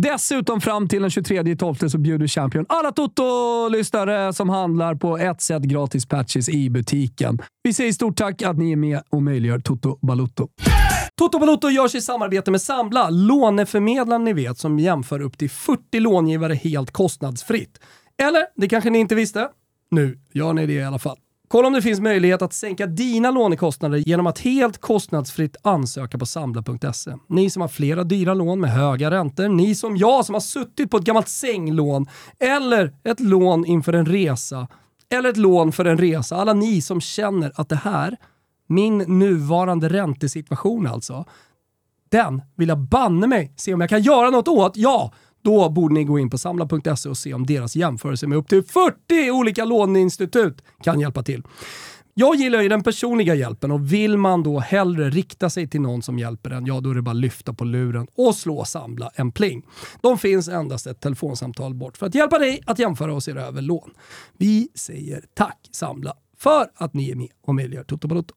[0.02, 5.64] Dessutom fram till den 23.12 så bjuder Champion alla Toto-lyssnare som handlar på ett sätt
[5.64, 7.42] gratis patches i butiken.
[7.64, 10.48] Vi säger stort tack att ni är med och möjliggör Toto Balutto.
[11.18, 16.00] Toto Balotto görs i samarbete med Sambla, låneförmedlaren ni vet som jämför upp till 40
[16.00, 17.80] långivare helt kostnadsfritt.
[18.22, 19.50] Eller, det kanske ni inte visste?
[19.92, 21.18] Nu gör ni det i alla fall.
[21.48, 26.26] Kolla om det finns möjlighet att sänka dina lånekostnader genom att helt kostnadsfritt ansöka på
[26.26, 27.12] Sambla.se.
[27.30, 30.92] Ni som har flera dyra lån med höga räntor, ni som jag som har suttit
[30.92, 32.08] på ett gammalt sänglån
[32.40, 34.68] eller ett lån inför en resa
[35.10, 36.36] eller ett lån för en resa.
[36.36, 38.18] Alla ni som känner att det här,
[38.68, 41.26] min nuvarande räntesituation alltså,
[42.10, 44.78] den vill jag banne mig se om jag kan göra något åt.
[44.78, 45.12] Ja,
[45.42, 48.64] då borde ni gå in på samla.se och se om deras jämförelse med upp till
[48.64, 51.44] 40 olika låneinstitut kan hjälpa till.
[52.14, 56.02] Jag gillar ju den personliga hjälpen och vill man då hellre rikta sig till någon
[56.02, 59.12] som hjälper en, ja då är det bara att lyfta på luren och slå samla
[59.16, 59.66] en pling.
[60.02, 63.62] De finns endast ett telefonsamtal bort för att hjälpa dig att jämföra och se över
[63.62, 63.92] lån.
[64.38, 68.36] Vi säger tack Samla för att ni är med och möjliggör Toto Balotto.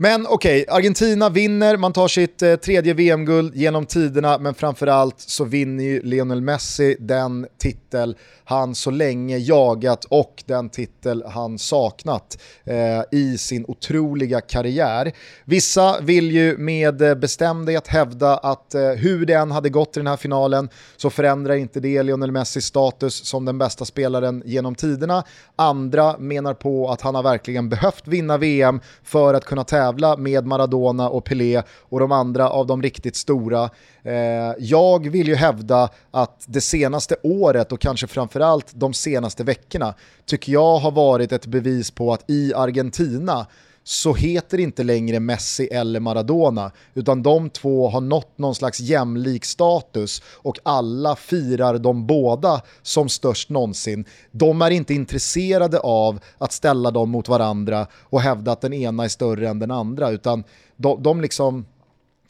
[0.00, 5.20] Men okej, okay, Argentina vinner, man tar sitt eh, tredje VM-guld genom tiderna, men framförallt
[5.20, 11.58] så vinner ju Lionel Messi den titel han så länge jagat och den titel han
[11.58, 15.12] saknat eh, i sin otroliga karriär.
[15.44, 20.00] Vissa vill ju med eh, bestämdhet hävda att eh, hur det än hade gått i
[20.00, 24.74] den här finalen så förändrar inte det Lionel Messis status som den bästa spelaren genom
[24.74, 25.24] tiderna.
[25.56, 29.87] Andra menar på att han har verkligen behövt vinna VM för att kunna tävla
[30.18, 33.70] med Maradona och Pelé och de andra av de riktigt stora.
[34.02, 34.12] Eh,
[34.58, 39.94] jag vill ju hävda att det senaste året och kanske framförallt de senaste veckorna
[40.26, 43.46] tycker jag har varit ett bevis på att i Argentina
[43.88, 49.44] så heter inte längre Messi eller Maradona, utan de två har nått någon slags jämlik
[49.44, 54.04] status och alla firar de båda som störst någonsin.
[54.30, 59.04] De är inte intresserade av att ställa dem mot varandra och hävda att den ena
[59.04, 60.44] är större än den andra, utan
[60.76, 61.66] de, de liksom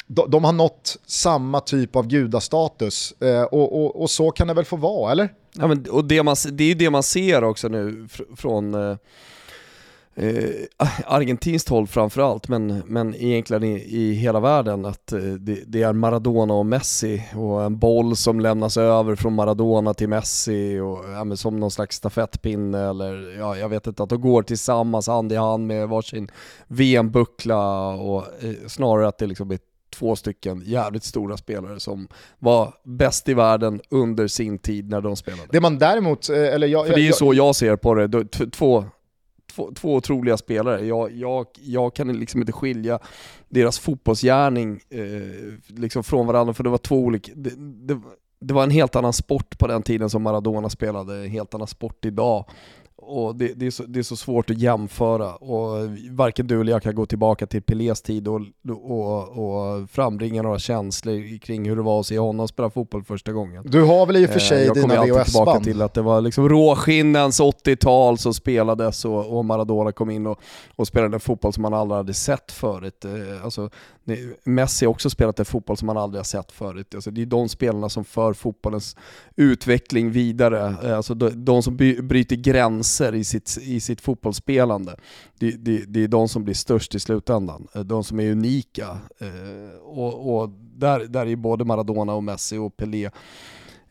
[0.06, 4.54] de, de har nått samma typ av gudastatus eh, och, och, och, så kan det
[4.54, 5.28] väl få vara, eller?
[5.52, 8.74] Ja, men, och det, man, det är ju det man ser också nu fr från
[8.74, 8.96] eh,
[10.18, 15.82] eh, argentinskt håll framförallt, men, men egentligen i, i hela världen, att eh, det, det,
[15.82, 21.04] är Maradona och Messi och en boll som lämnas över från Maradona till Messi och
[21.08, 25.32] ja, som någon slags stafettpinne eller ja, jag vet inte, att de går tillsammans hand
[25.32, 26.30] i hand med varsin
[26.66, 29.58] VM-buckla och eh, snarare att det liksom är
[29.90, 32.08] två stycken jävligt stora spelare som
[32.38, 35.48] var bäst i världen under sin tid när de spelade.
[35.50, 36.86] Det man däremot, eh, eller jag...
[36.86, 38.84] För det är ju jag, så jag ser på det, två,
[39.58, 40.86] två, två otroliga spelare.
[40.86, 42.98] Jag, jag, jag kan liksom inte skilja
[43.48, 47.32] deras fotbollsgärning eh, liksom från varandra, för det var två olika...
[47.34, 48.00] Det, det,
[48.40, 51.66] det var en helt annan sport på den tiden som Maradona spelade, en helt annan
[51.66, 52.44] sport idag
[53.08, 56.72] och det, det, är så, det är så svårt att jämföra och varken du eller
[56.72, 61.76] jag kan gå tillbaka till Pelés tid och, och, och frambringa några känslor kring hur
[61.76, 63.62] det var att se honom spela fotboll första gången.
[63.66, 65.08] Du har väl i och för sig eh, dina VHS-band?
[65.08, 69.44] Jag kommer alltid tillbaka till att det var liksom råskinnens 80-tal som spelades och, och
[69.44, 70.40] Maradona kom in och,
[70.76, 73.04] och spelade fotboll som man aldrig hade sett förut.
[73.04, 73.70] Eh, alltså,
[74.44, 76.94] Messi har också spelat en fotboll som man aldrig har sett förut.
[76.94, 78.96] Alltså, det är de spelarna som för fotbollens
[79.36, 84.96] utveckling vidare, eh, alltså de, de som bryter gränser i sitt, i sitt fotbollsspelande.
[85.38, 88.98] Det, det, det, är de som blir störst i slutändan, eh, de som är unika.
[89.18, 93.10] Eh, och, och där, där är både Maradona och Messi och Pelé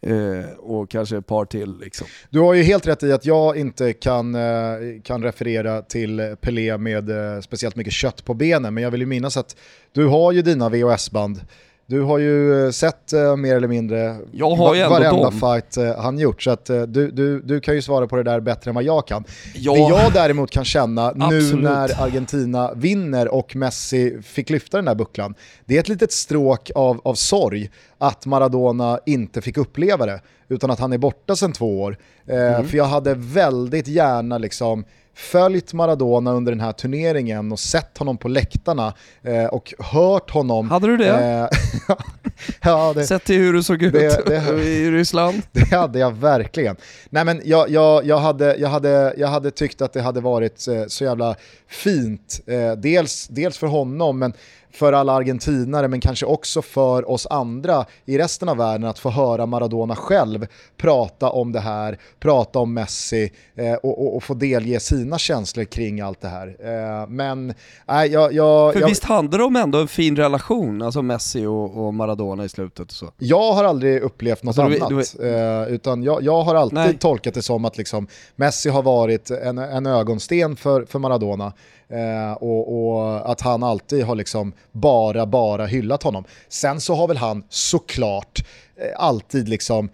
[0.01, 1.77] Eh, och kanske ett par till.
[1.79, 2.07] Liksom.
[2.29, 4.41] Du har ju helt rätt i att jag inte kan, eh,
[5.03, 9.07] kan referera till Pelé med eh, speciellt mycket kött på benen, men jag vill ju
[9.07, 9.55] minnas att
[9.91, 11.41] du har ju dina VHS-band
[11.89, 15.39] du har ju eh, sett uh, mer eller mindre jag har ju varenda dem.
[15.39, 18.23] fight uh, han gjort, så att, uh, du, du, du kan ju svara på det
[18.23, 19.23] där bättre än vad jag kan.
[19.55, 19.73] Ja.
[19.73, 24.95] Det jag däremot kan känna nu när Argentina vinner och Messi fick lyfta den där
[24.95, 25.35] bucklan,
[25.65, 30.71] det är ett litet stråk av, av sorg att Maradona inte fick uppleva det, utan
[30.71, 31.97] att han är borta sedan två år.
[32.27, 32.67] Mm.
[32.67, 34.85] För jag hade väldigt gärna liksom
[35.17, 40.69] följt Maradona under den här turneringen och sett honom på läktarna eh, och hört honom...
[40.69, 41.07] Hade du det?
[41.07, 41.95] Eh,
[42.61, 45.41] ja, det Sett till hur du såg ut det, det, i Ryssland?
[45.51, 46.75] Det hade jag verkligen.
[47.09, 50.67] Nej men jag, jag, jag, hade, jag, hade, jag hade tyckt att det hade varit
[50.67, 51.35] eh, så jävla
[51.67, 54.33] fint, eh, dels, dels för honom men
[54.77, 59.09] för alla argentinare men kanske också för oss andra i resten av världen att få
[59.09, 60.47] höra Maradona själv
[60.77, 65.63] prata om det här, prata om Messi eh, och, och, och, få delge sina känslor
[65.63, 66.47] kring allt det här.
[66.47, 67.53] Eh, men
[67.87, 71.45] nej, jag, jag, För jag, visst handlar det om ändå en fin relation, alltså Messi
[71.45, 73.11] och, och Maradona i slutet och så?
[73.17, 76.77] Jag har aldrig upplevt något alltså, annat, du, du, eh, utan jag, jag har alltid
[76.77, 76.97] nej.
[76.97, 81.53] tolkat det som att liksom, Messi har varit en, en ögonsten för, för Maradona.
[81.89, 86.23] Eh, och, och, att han alltid har liksom bara, bara hyllat honom.
[86.49, 89.89] Sen så har väl han såklart eh, alltid liksom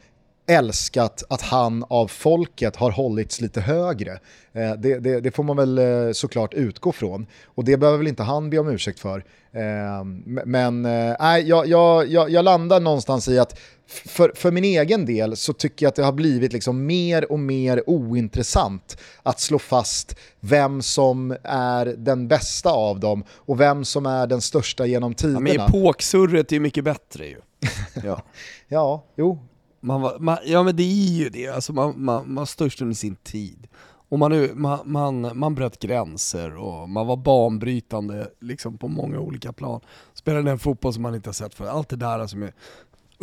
[0.47, 4.11] älskat att han av folket har hållits lite högre.
[4.53, 7.25] Eh, det, det, det, får man väl eh, såklart utgå från.
[7.45, 9.23] Och det behöver väl inte han be om ursäkt för.
[9.51, 10.03] Eh,
[10.45, 15.37] men äh, jag, jag, jag, jag landar någonstans i att för, för min egen del
[15.37, 20.15] så tycker jag att det har blivit liksom mer och mer ointressant att slå fast
[20.39, 25.49] vem som är den bästa av dem och vem som är den största genom tiderna.
[25.49, 27.41] Ja, men epoksurret är ju mycket bättre ju.
[28.03, 28.21] Ja,
[28.67, 29.39] ja jo.
[29.79, 32.95] Man var, man, ja men det är ju det, alltså man, man, man störst under
[32.95, 33.67] sin tid.
[34.09, 39.53] Och man, man, man, man bröt gränser och man var banbrytande liksom på många olika
[39.53, 39.81] plan.
[40.13, 41.71] Spelade en fotboll som man inte har sett förut.
[41.71, 42.49] Allt det där som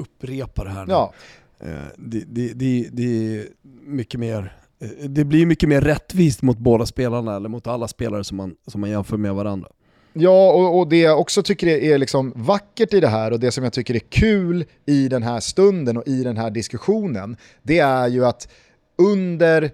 [0.00, 0.92] jag upprepar här nu.
[0.92, 1.12] Ja.
[1.60, 3.46] Eh, det, det, det, det är
[3.86, 8.24] mycket mer eh, det blir mycket mer rättvist mot båda spelarna, eller mot alla spelare
[8.24, 9.68] som man, som man jämför med varandra.
[10.12, 13.52] Ja, och, och, det jag också tycker är liksom vackert i det här och det
[13.52, 17.78] som jag tycker är kul i den här stunden och i den här diskussionen, det
[17.78, 18.48] är ju att
[18.98, 19.70] under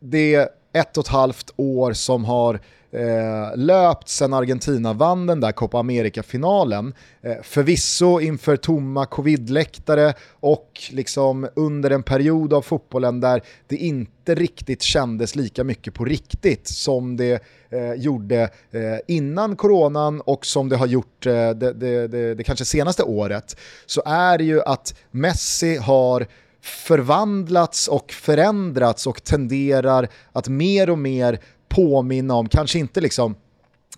[0.00, 2.60] det ett och ett halvt år som har
[2.94, 6.94] eh, löpt sedan Argentina vann den där Copa America-finalen.
[7.22, 14.34] Eh, förvisso inför tomma covid-läktare och liksom under en period av fotbollen där det inte
[14.34, 20.68] riktigt kändes lika mycket på riktigt som det eh, gjorde eh, innan coronan och som
[20.68, 23.56] det har gjort eh, det, det, det, det kanske senaste året.
[23.86, 26.26] Så är det ju att Messi har
[26.64, 31.40] förvandlats och förändrats och tenderar att mer och mer
[31.74, 33.34] påminna om, kanske inte liksom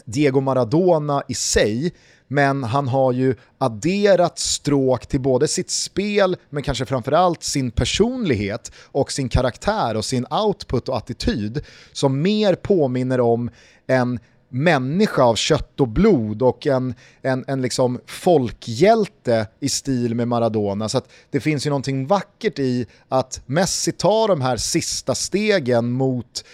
[0.05, 1.93] Diego Maradona i sig,
[2.29, 8.73] men han har ju adderat stråk till både sitt spel, men kanske framförallt sin personlighet
[8.85, 13.51] och sin karaktär och sin output och attityd som mer påminner om
[13.87, 14.19] en
[14.57, 20.89] människa av kött och blod och en, en, en liksom folkhjälte i stil med Maradona.
[20.89, 21.01] Så
[21.31, 26.45] det finns ju någonting vackert i att Messi tar de här sista stegen mot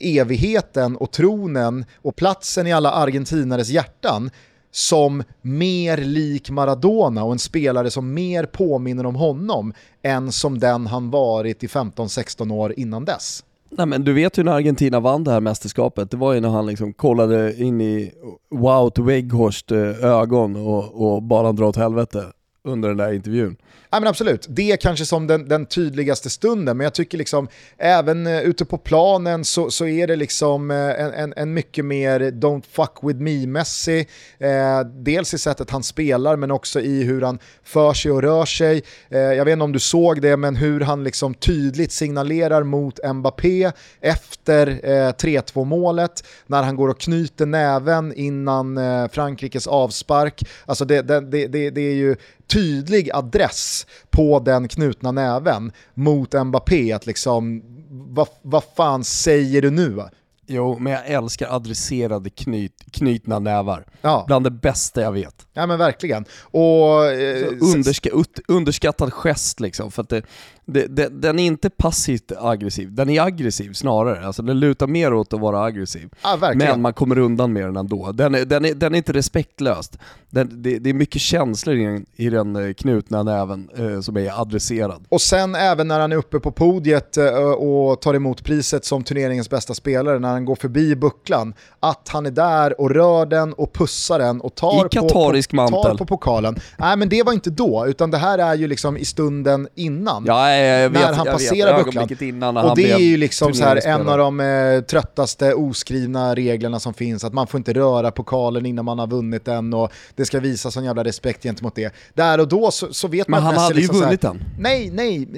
[0.00, 4.30] evigheten och tronen och platsen i alla argentinares hjärtan
[4.70, 10.86] som mer lik Maradona och en spelare som mer påminner om honom än som den
[10.86, 13.44] han varit i 15-16 år innan dess.
[13.70, 16.48] Nej men du vet ju när Argentina vann det här mästerskapet, det var ju när
[16.48, 18.12] han liksom kollade in i
[18.50, 22.24] Wout Weghorst eh, ögon och, och bara dra åt helvete
[22.68, 23.56] under den där intervjun.
[23.90, 27.48] Ja, men absolut, det är kanske som den, den tydligaste stunden, men jag tycker liksom
[27.78, 31.84] även uh, ute på planen så, så är det liksom uh, en, en, en, mycket
[31.84, 34.08] mer don't fuck with me-mässig.
[34.42, 38.44] Uh, dels i sättet han spelar men också i hur han för sig och rör
[38.44, 38.82] sig.
[39.08, 43.72] jag vet inte om du såg det, men hur han liksom tydligt signalerar mot Mbappé
[44.00, 44.66] efter
[45.12, 48.80] 3-2 målet, när han går och knyter näven innan
[49.12, 50.42] Frankrikes avspark.
[50.66, 52.16] Alltså det, det, det, det är ju
[52.48, 56.92] tydlig adress på den knutna näven mot Mbappé.
[56.92, 60.02] Att liksom, vad, vad fan säger du nu?
[60.46, 63.84] Jo, men jag älskar adresserade knyt, knutna nävar.
[64.00, 64.24] Ja.
[64.26, 65.46] Bland det bästa jag vet.
[65.58, 66.24] Ja men verkligen.
[66.40, 68.10] Och, eh, underska,
[68.48, 70.22] underskattad gest liksom, för det,
[70.64, 74.26] det, det, den är inte passivt aggressiv, den är aggressiv snarare.
[74.26, 76.08] Alltså den lutar mer åt att vara aggressiv.
[76.22, 78.12] Ja, men man kommer undan med den ändå.
[78.12, 79.98] Den är, den är, den är inte respektlöst.
[80.30, 84.16] Den, det, det, är mycket känslor i den, i den eh, knutna näven eh, som
[84.16, 85.04] är adresserad.
[85.08, 89.04] Och sen även när han är uppe på podiet eh, och tar emot priset som
[89.04, 93.52] turneringens bästa spelare, när han går förbi bucklan, att han är där och rör den
[93.52, 95.82] och pussar den och tar, I katarisk på, mantel.
[95.82, 96.60] tar på pokalen.
[96.76, 100.24] Nej men det var inte då, utan det här är ju liksom i stunden innan.
[100.26, 102.08] Ja, jag vet, när han passerar bucklan.
[102.20, 106.80] Innan och det är ju liksom så här en av de eh, tröttaste oskrivna reglerna
[106.80, 110.24] som finns, att man får inte röra pokalen innan man har vunnit den och det
[110.24, 111.94] ska visas sån jävla respekt gentemot det.
[112.14, 113.42] Där och då så, så vet man...
[113.42, 114.44] Men han hade liksom ju vunnit den.
[114.58, 115.28] Nej, nej,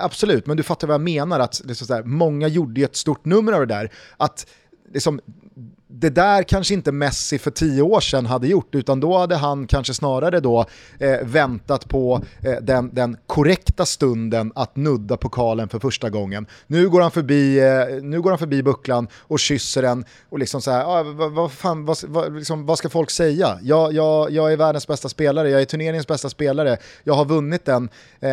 [0.00, 2.96] absolut, men du fattar vad jag menar, att liksom så här, många gjorde ju ett
[2.96, 3.92] stort nummer av det där.
[4.16, 4.46] Att
[4.94, 5.20] liksom,
[5.90, 9.66] det där kanske inte Messi för tio år sedan hade gjort, utan då hade han
[9.66, 10.66] kanske snarare då
[10.98, 16.46] eh, väntat på eh, den, den korrekta stunden att nudda pokalen för första gången.
[16.66, 20.62] Nu går han förbi, eh, nu går han förbi bucklan och kysser den och liksom
[20.62, 23.58] så här, ah, vad, vad, fan, vad, vad, liksom, vad ska folk säga?
[23.62, 27.64] Jag, jag, jag är världens bästa spelare, jag är turneringens bästa spelare, jag har vunnit
[27.64, 27.88] den,
[28.20, 28.30] eh,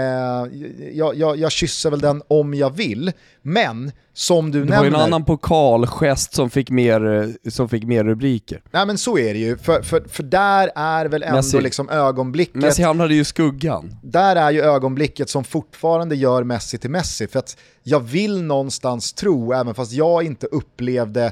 [0.93, 4.83] jag, jag, jag kysser väl den om jag vill, men som du det nämner.
[4.83, 8.61] Det var ju en annan pokalgest som fick mer, som fick mer rubriker.
[8.71, 11.61] Nej men så är det ju, för, för, för där är väl ändå Messi.
[11.61, 12.55] liksom ögonblicket...
[12.55, 13.95] Messi hamnade ju i skuggan.
[14.03, 19.13] Där är ju ögonblicket som fortfarande gör Messi till Messi, för att jag vill någonstans
[19.13, 21.31] tro, även fast jag inte upplevde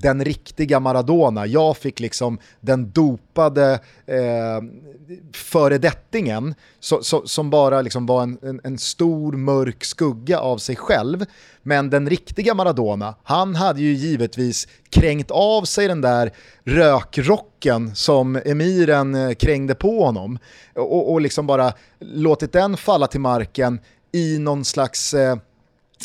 [0.00, 1.46] den riktiga Maradona.
[1.46, 4.60] Jag fick liksom den dopade eh,
[5.34, 10.76] föredettingen so, so, som bara liksom var en, en, en, stor mörk skugga av sig
[10.76, 11.24] själv.
[11.62, 16.32] Men den riktiga Maradona, han hade ju givetvis kränkt av sig den där
[16.64, 20.38] rökrocken som emiren eh, krängde på honom
[20.74, 23.80] och, och liksom bara låtit den falla till marken
[24.12, 25.36] i någon slags eh,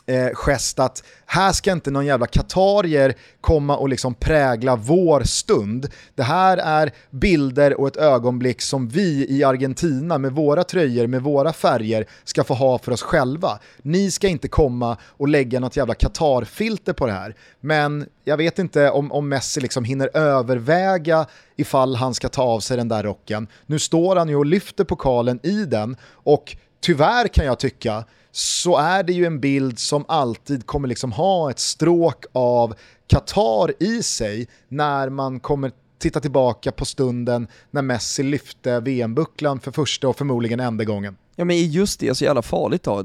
[0.06, 5.88] eh, gest att här ska inte någon jävla katarier komma och liksom prägla vår stund.
[6.16, 11.22] Det här är bilder och ett ögonblick som vi i Argentina med våra tröjor, med
[11.22, 13.60] våra färger ska få ha för oss själva.
[13.82, 17.36] Ni ska inte komma och lägga något jävla Qatar-filter på det här.
[17.60, 21.26] Men jag vet inte om, om Messi liksom hinner överväga
[21.56, 23.48] ifall han ska ta av sig den där rocken.
[23.66, 28.04] Nu står han ju och lyfter pokalen i den och tyvärr kan jag tycka
[28.36, 32.76] så är det ju en bild som alltid kommer liksom ha ett stråk av
[33.08, 39.72] Qatar i sig när man kommer titta tillbaka på stunden när Messi lyfte VM-bucklan för
[39.72, 41.18] första och förmodligen enda gången.
[41.36, 43.04] Ja men just det är så jävla farligt då.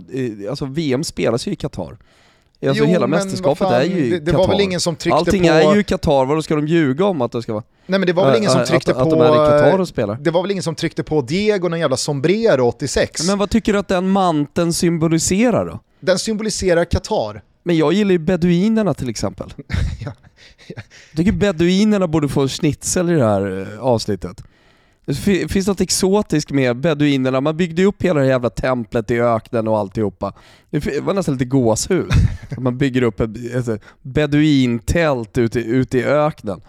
[0.50, 1.98] Alltså VM spelas ju i Qatar.
[2.66, 5.42] Alltså jo, hela mästerskapet fan, är ju det, det var väl ingen som tryckte Allting
[5.42, 5.48] på...
[5.48, 7.64] är ju Qatar, vadå ska de ljuga om att det ska vara?
[7.86, 9.02] Nej men det var väl ingen som tryckte att, på...
[9.02, 10.18] Att de är i Qatar och spelar?
[10.20, 13.26] Det var väl ingen som tryckte på Diego någon jävla sombrero 86?
[13.26, 15.80] Men vad tycker du att den manteln symboliserar då?
[16.00, 17.42] Den symboliserar Qatar.
[17.62, 19.54] Men jag gillar ju beduinerna till exempel.
[20.04, 20.12] ja.
[20.66, 24.42] Jag tycker beduinerna borde få schnitzel i det här eh, avsnittet.
[25.08, 29.68] Det finns något exotiskt med beduinerna, man byggde upp hela det jävla templet i öknen
[29.68, 30.32] och alltihopa.
[30.70, 32.10] Det var nästan lite gåshud.
[32.58, 36.60] man bygger upp ett, beduintält ute, ute i öknen.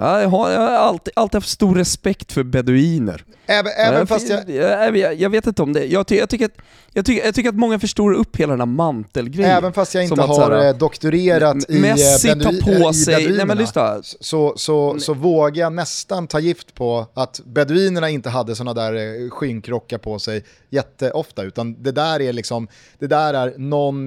[0.00, 3.24] Ja, jag, har, jag har alltid, alltid haft stor respekt för beduiner.
[3.46, 4.50] Även, även jag, fast jag...
[4.96, 5.30] Jag, jag...
[5.30, 5.84] vet inte om det.
[5.84, 6.56] Jag, ty, jag, tycker att,
[6.92, 9.50] jag, tycker, jag tycker att många förstorar upp hela den här mantelgrejen.
[9.50, 13.46] Även fast jag inte har såhär, eh, doktorerat i Messi tar på eh, sig, nej
[13.46, 14.02] men lyssna.
[14.02, 18.94] Så, så, så vågar jag nästan ta gift på att beduinerna inte hade sådana där
[18.94, 24.06] eh, skinkrockar på sig jätteofta, utan det där är liksom, det där är någon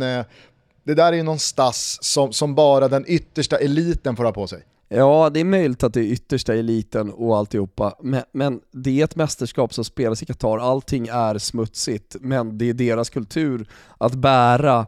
[0.85, 4.63] det där är någon stass som, som bara den yttersta eliten får ha på sig.
[4.95, 9.03] Ja, det är möjligt att det är yttersta eliten och alltihopa, men, men det är
[9.03, 14.15] ett mästerskap som spelas i Qatar, allting är smutsigt, men det är deras kultur att
[14.15, 14.85] bära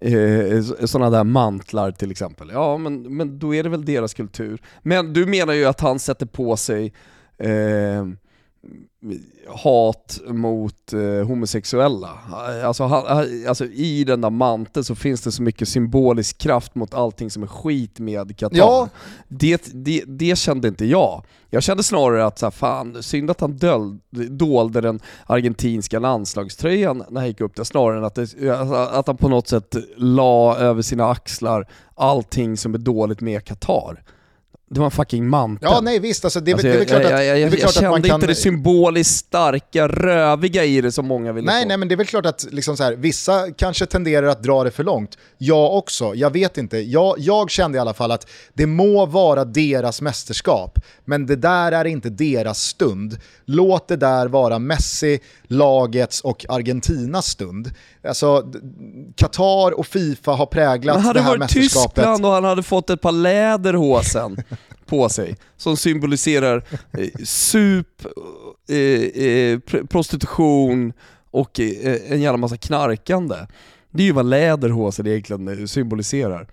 [0.00, 2.50] eh, sådana där mantlar till exempel.
[2.52, 4.62] Ja, men, men då är det väl deras kultur.
[4.82, 6.92] Men du menar ju att han sätter på sig
[7.38, 8.06] eh,
[9.48, 12.18] hat mot eh, homosexuella.
[12.64, 13.04] Alltså, han,
[13.48, 17.42] alltså, i den där manteln så finns det så mycket symbolisk kraft mot allting som
[17.42, 18.56] är skit med Qatar.
[18.56, 18.88] Ja.
[19.28, 21.24] Det, det, det kände inte jag.
[21.50, 24.00] Jag kände snarare att så här, fan, synd att han döld,
[24.30, 28.60] dolde den argentinska landslagströjan när han gick upp där, snarare än att, det,
[28.90, 34.02] att han på något sätt la över sina axlar allting som är dåligt med Qatar.
[34.70, 35.68] Det var en fucking mantel.
[35.72, 36.24] Ja, nej visst.
[36.24, 38.34] Alltså, det, alltså, det är väl klart jag, jag, jag, jag, jag kände inte det
[38.34, 41.68] symboliskt starka, röviga i det som många ville Nej, få.
[41.68, 44.64] nej, men det är väl klart att liksom så här, vissa kanske tenderar att dra
[44.64, 45.18] det för långt.
[45.38, 46.78] Jag också, jag vet inte.
[46.78, 51.72] Jag, jag kände i alla fall att det må vara deras mästerskap, men det där
[51.72, 53.18] är inte deras stund.
[53.44, 57.70] Låt det där vara Messi, lagets och Argentinas stund.
[58.08, 58.52] Alltså,
[59.16, 61.38] Qatar och Fifa har präglat det här mästerskapet.
[61.38, 64.36] Hade det varit Tyskland och han hade fått ett par läderhosen
[64.86, 68.06] på sig som symboliserar eh, sup,
[68.68, 68.76] eh,
[69.24, 70.92] eh, prostitution
[71.30, 73.36] och eh, en jävla massa knarkande.
[73.90, 76.48] Det är ju vad läderhosen egentligen symboliserar.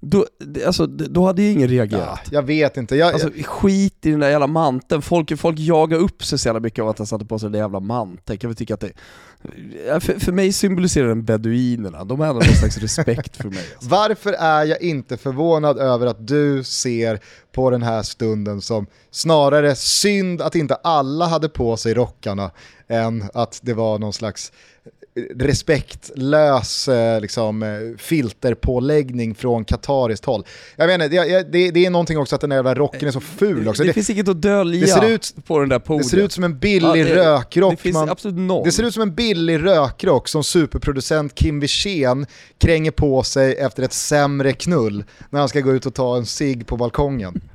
[0.00, 0.26] Då,
[0.66, 2.20] alltså, då hade ju ingen reagerat.
[2.24, 2.96] Ja, jag vet inte.
[2.96, 5.02] Jag, alltså, skit i den där jävla manteln.
[5.02, 7.52] Folk, folk jagar upp sig så jävla mycket av att han satte på sig den
[7.52, 8.38] där jävla manteln.
[8.38, 8.92] Kan vi tycka att det...
[10.00, 12.04] För, för mig symboliserar den beduinerna.
[12.04, 13.64] De har ändå någon slags respekt för mig.
[13.74, 13.90] Alltså.
[13.90, 17.20] Varför är jag inte förvånad över att du ser
[17.52, 22.50] på den här stunden som snarare synd att inte alla hade på sig rockarna
[22.88, 24.52] än att det var någon slags
[25.36, 30.44] respektlös eh, liksom, eh, filterpåläggning från katariskt håll.
[30.76, 33.20] Jag vet inte, det, det, det är någonting också att den där rocken är så
[33.20, 33.82] ful också.
[33.82, 36.04] Det, det finns inget att dölja det ser ut, på den där podiet.
[36.04, 37.72] Det ser ut som en billig ja, rökrock.
[37.72, 38.64] Det, finns man, absolut noll.
[38.64, 42.26] det ser ut som en billig rökrock som superproducent Kim Wirsén
[42.58, 46.26] kränger på sig efter ett sämre knull när han ska gå ut och ta en
[46.26, 47.40] cigg på balkongen.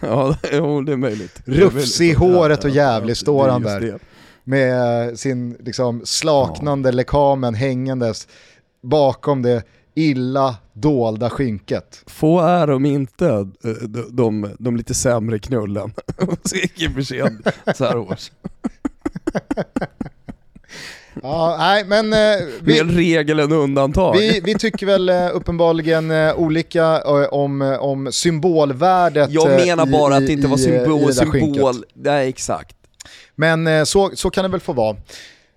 [0.00, 0.36] ja,
[0.86, 1.42] det är möjligt.
[1.44, 3.98] Rufsig i håret och jävlig står han där
[4.44, 6.94] med sin liksom slaknande ja.
[6.94, 8.28] lekamen hängandes
[8.82, 9.62] bakom det
[9.94, 12.02] illa dolda skynket.
[12.06, 13.48] Få är de inte
[13.88, 15.92] de, de, de lite sämre knullen,
[16.44, 18.30] skrek besked så här års.
[21.22, 22.12] Ja, nej men...
[22.12, 24.16] Eh, vi, Mer regel än undantag.
[24.16, 29.86] Vi, vi tycker väl eh, uppenbarligen eh, olika eh, om, eh, om symbolvärdet Jag menar
[29.86, 32.76] bara i, att det inte var symbol, symbol, nej exakt.
[33.42, 34.96] Men eh, så, så kan det väl få vara.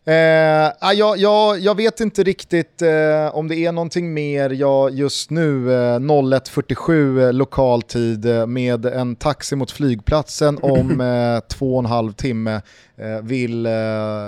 [0.07, 4.93] Eh, ah, jag, jag, jag vet inte riktigt eh, om det är någonting mer jag
[4.93, 11.47] just nu eh, 01.47 eh, lokal tid eh, med en taxi mot flygplatsen om eh,
[11.57, 12.61] två och en halv timme
[12.97, 13.71] Eh, vill, eh,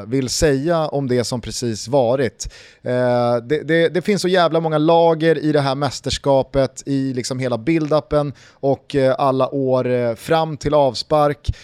[0.07, 2.53] vill säga om det som precis varit.
[2.82, 7.39] Eh, det, det, det, finns så jävla många lager i det här mästerskapet, i liksom
[7.39, 11.55] hela build-upen och alla år fram till avspark,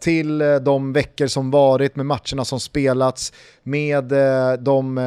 [0.00, 3.32] till de veckor som varit med matcherna som spelats,
[3.62, 4.04] med
[4.58, 4.98] de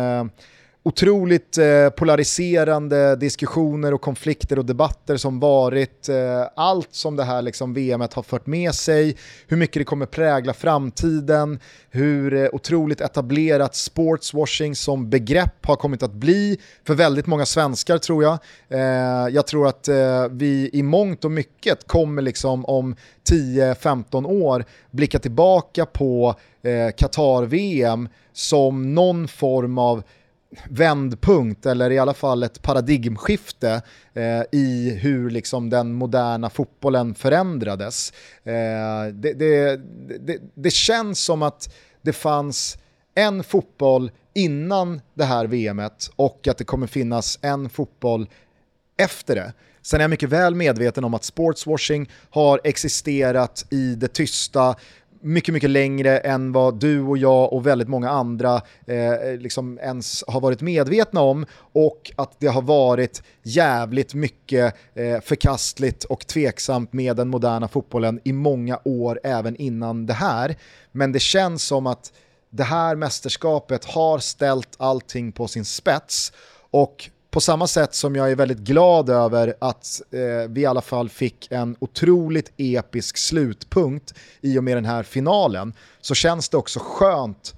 [0.84, 6.09] otroligt eh, polariserande diskussioner och konflikter och debatter som varit.
[6.09, 9.17] Eh, allt som det här liksom VMet har fört med sig,
[9.47, 11.59] hur mycket det kommer prägla framtiden,
[11.89, 17.97] hur eh, otroligt etablerat sportswashing som begrepp har kommit att bli för väldigt många svenskar
[17.97, 18.38] tror jag.
[18.69, 22.95] Eh, jag tror att eh, vi i mångt och mycket kommer liksom om
[23.30, 30.03] 10-15 år blicka tillbaka på eh, Qatar-VM som någon form av
[30.69, 33.81] vändpunkt eller i alla fall ett paradigmskifte
[34.13, 38.13] eh, i hur liksom den moderna fotbollen förändrades.
[38.43, 38.53] Eh,
[39.13, 39.77] det, det,
[40.19, 42.77] det, det, känns som att det fanns
[43.15, 48.29] en fotboll innan det här VMet och att det kommer finnas en fotboll
[48.97, 49.53] efter det.
[49.81, 54.75] Sen är jag mycket väl medveten om att sportswashing har existerat i det tysta
[55.22, 60.24] mycket, mycket längre än vad du och jag och väldigt många andra eh, liksom ens
[60.28, 66.93] har varit medvetna om och att det har varit jävligt mycket eh, förkastligt och tveksamt
[66.93, 70.55] med den moderna fotbollen i många år även innan det här.
[70.91, 72.13] Men det känns som att
[72.49, 76.34] det här mästerskapet har ställt allting på sin spets
[76.72, 80.82] och på samma sätt som jag är väldigt glad över att eh, vi i alla
[80.82, 86.57] fall fick en otroligt episk slutpunkt i och med den här finalen så känns det
[86.57, 87.55] också skönt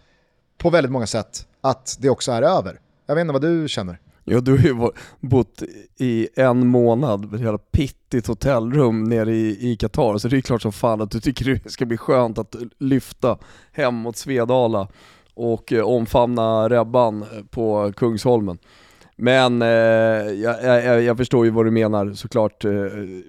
[0.57, 2.79] på väldigt många sätt att det också är över.
[3.05, 3.99] Jag vet inte vad du känner?
[4.23, 5.63] Ja, du har ju bott
[5.97, 10.61] i en månad med ett jävla pittigt hotellrum nere i Qatar, så det är klart
[10.61, 13.37] som fan att du tycker det ska bli skönt att lyfta
[13.71, 14.87] hem mot Svedala
[15.33, 18.57] och eh, omfamna Rebban eh, på Kungsholmen.
[19.23, 22.71] Men eh, jag, jag, jag, förstår ju vad du menar såklart, eh,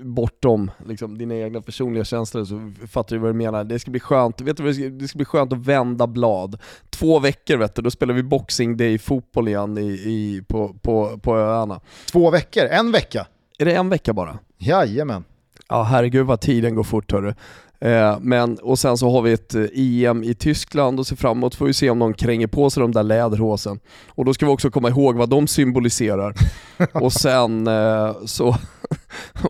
[0.02, 3.64] bortom liksom, dina egna personliga känslor så fattar du vad du menar.
[3.64, 6.58] Det ska bli skönt, vet du, det ska bli skönt att vända blad.
[6.90, 11.18] Två veckor vet du, då spelar vi boxing day fotboll igen i, i, på, på,
[11.18, 11.80] på öarna.
[12.12, 12.64] Två veckor?
[12.64, 13.26] En vecka?
[13.58, 14.38] Är det en vecka bara?
[14.58, 15.24] Jajamän.
[15.68, 17.34] Ja herregud vad tiden går fort hörru.
[17.82, 21.54] Eh, men, och sen så har vi ett eh, EM i Tyskland och ser framåt
[21.54, 23.80] får vi se om de kränger på sig de där läderhosen.
[24.08, 26.34] Och då ska vi också komma ihåg vad de symboliserar.
[26.92, 28.48] och sen eh, så,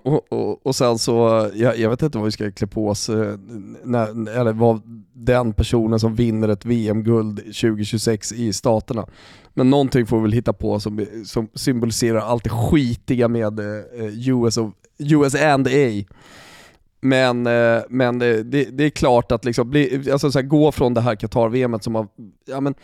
[0.02, 3.10] och, och, och, sen så, jag, jag, vet inte vad vi ska klä på oss,
[3.84, 9.06] när, eller vad den personen som vinner ett VM-guld 2026 i Staterna.
[9.54, 13.60] Men någonting får vi väl hitta på som, som symboliserar allt det skitiga med
[14.28, 16.04] US, och, US and A.
[17.04, 20.94] Men, eh, men det, det, är klart att liksom bli, alltså så här, gå från
[20.94, 22.08] det här qatar som har,
[22.44, 22.74] ja men,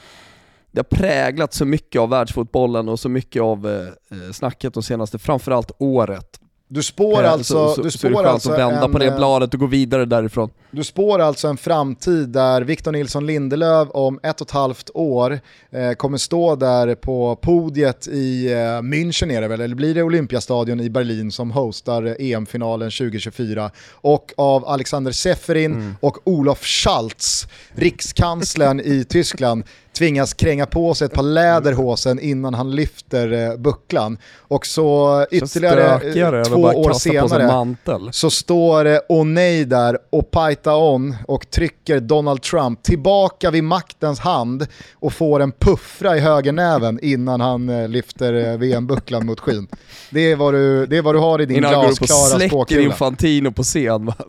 [0.70, 4.82] det har präglat så mycket av världsfotbollen och så mycket av eh, eh snacket de
[4.82, 6.40] senaste, framförallt året.
[6.68, 7.74] Du spår eh, alltså...
[7.74, 9.66] Så, du spår så är det alltså att vända en, på det bladet och gå
[9.66, 10.50] vidare därifrån.
[10.70, 15.40] Du spår alltså en framtid där Victor Nilsson Lindelöf om ett och ett halvt år
[15.70, 20.02] eh, kommer stå där på podiet i eh, München är det väl, eller blir det
[20.02, 25.96] Olympiastadion i Berlin som hostar EM-finalen 2024 och av Alexander Seferin mm.
[26.00, 29.64] och Olof Schalz, rikskanslern i Tyskland,
[29.98, 34.18] tvingas kränga på sig ett par läderhosen innan han lyfter eh, bucklan.
[34.36, 37.76] Och så ytterligare så två år senare
[38.12, 44.20] så står eh, O'Neill där och pajta on och trycker Donald Trump tillbaka vid maktens
[44.20, 49.68] hand och får en puffra i högernäven innan han eh, lyfter eh, VM-bucklan mot skyn.
[50.10, 52.48] Det är, vad du, det är vad du har i din glasklara spåkula.
[52.48, 54.12] Innan han går upp och släcker Infantino på scen.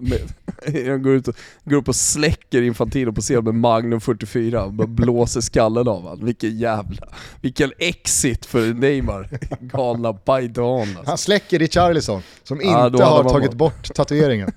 [0.87, 4.89] Han går, ut och, går upp och släcker Infantino på scen med Magnum 44 och
[4.89, 6.25] blåser skallen av honom.
[6.25, 7.07] Vilken jävla,
[7.41, 9.29] vilken exit för Neymar.
[9.59, 11.03] Galna Python alltså.
[11.05, 14.51] Han släcker i Charlison som inte ja, har tagit bort tatueringen.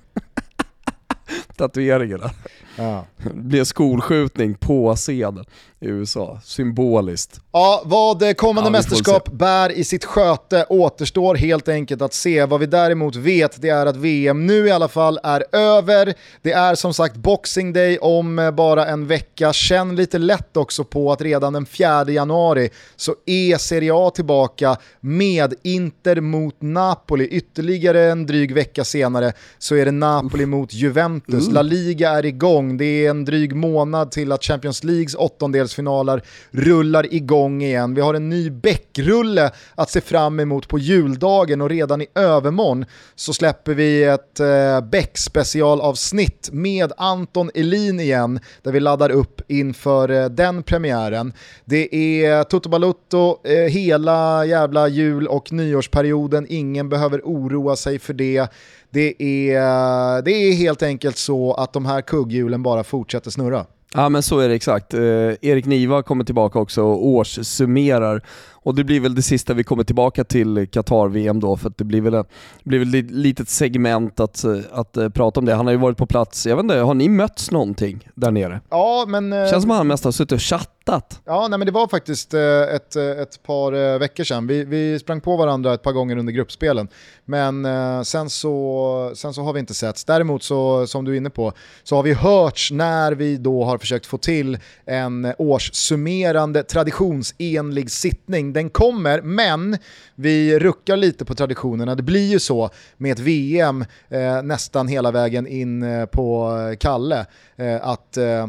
[1.57, 2.31] Tatueringarna.
[2.75, 3.05] Ja.
[3.23, 5.45] Det blir skolskjutning på scenen
[5.83, 7.41] i USA, symboliskt.
[7.51, 12.45] Ja, vad kommande ja, mästerskap bär i sitt sköte återstår helt enkelt att se.
[12.45, 16.13] Vad vi däremot vet det är att VM nu i alla fall är över.
[16.41, 19.53] Det är som sagt Boxing Day om bara en vecka.
[19.53, 24.77] Känn lite lätt också på att redan den 4 januari så är Serie A tillbaka
[24.99, 27.27] med Inter mot Napoli.
[27.27, 31.51] Ytterligare en dryg vecka senare så är det Napoli mot Juventus.
[31.51, 32.77] La Liga är igång igång.
[32.77, 37.93] Det är en dryg månad till att Champions Leagues åttondelsfinaler rullar igång igen.
[37.93, 42.85] Vi har en ny bäckrulle att se fram emot på juldagen och redan i övermorgon
[43.15, 50.09] så släpper vi ett eh, Beck-specialavsnitt med Anton Elin igen där vi laddar upp inför
[50.09, 51.33] eh, den premiären.
[51.65, 58.13] Det är Toto Balutto eh, hela jävla jul och nyårsperioden, ingen behöver oroa sig för
[58.13, 58.47] det.
[58.93, 63.65] Det är, det är helt enkelt så att de här kugghjulen bara fortsätter snurra.
[63.93, 64.93] Ja men så är det exakt.
[64.93, 65.01] Eh,
[65.41, 68.21] Erik Niva kommer tillbaka också och årssummerar
[68.63, 72.01] och det blir väl det sista vi kommer tillbaka till Qatar-VM då, för det blir
[72.01, 72.27] väl, ett,
[72.63, 75.53] blir väl ett litet segment att, att uh, prata om det.
[75.53, 78.61] Han har ju varit på plats, jag vet inte, har ni mötts någonting där nere?
[78.69, 79.33] Ja, men...
[79.33, 81.21] Uh, Känns som att han mest har suttit och chattat.
[81.25, 84.47] Ja, nej, men det var faktiskt ett, ett par veckor sedan.
[84.47, 86.87] Vi, vi sprang på varandra ett par gånger under gruppspelen.
[87.25, 87.65] Men
[88.05, 90.05] sen, så, sen så har vi inte setts.
[90.05, 91.53] Däremot så, som du är inne på,
[91.83, 98.52] så har vi hörts när vi då har försökt få till en årssummerande traditionsenlig sittning
[98.53, 99.77] den kommer, men
[100.15, 101.95] vi ruckar lite på traditionerna.
[101.95, 106.77] Det blir ju så med ett VM eh, nästan hela vägen in eh, på eh,
[106.77, 107.25] Kalle,
[107.55, 108.47] eh, att eh,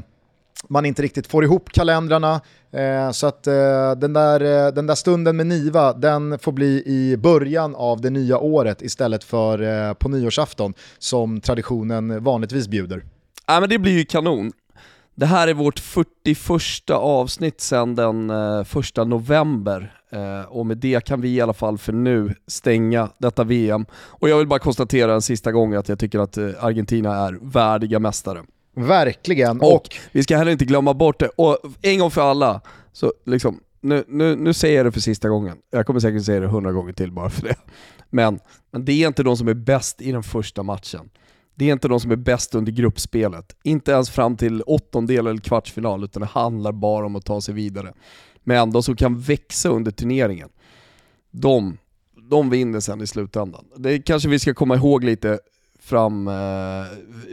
[0.69, 2.41] man inte riktigt får ihop kalendrarna,
[2.73, 6.83] eh, så att eh, den, där, eh, den där stunden med Niva, den får bli
[6.87, 13.05] i början av det nya året istället för eh, på nyårsafton som traditionen vanligtvis bjuder.
[13.47, 14.53] Ja men det blir ju kanon.
[15.15, 21.05] Det här är vårt 41 avsnitt sedan den eh, första november eh, och med det
[21.05, 23.87] kan vi i alla fall för nu stänga detta VM.
[23.95, 27.39] Och jag vill bara konstatera en sista gång att jag tycker att eh, Argentina är
[27.43, 28.43] värdiga mästare.
[28.77, 29.61] Verkligen.
[29.61, 32.61] Och, och vi ska heller inte glömma bort det, och en gång för alla,
[32.93, 35.57] så liksom, nu, nu, nu säger jag det för sista gången.
[35.71, 37.57] Jag kommer säkert säga det hundra gånger till bara för det.
[38.11, 38.41] Men,
[38.71, 41.11] men det är inte de som är bäst i den första matchen.
[41.55, 43.57] Det är inte de som är bäst under gruppspelet.
[43.63, 47.55] Inte ens fram till åttondel eller kvartsfinal, utan det handlar bara om att ta sig
[47.55, 47.93] vidare.
[48.43, 50.49] Men de som kan växa under turneringen,
[51.31, 51.79] de,
[52.31, 53.65] de vinner sen i slutändan.
[53.77, 55.39] Det kanske vi ska komma ihåg lite
[55.85, 56.85] fram, eh,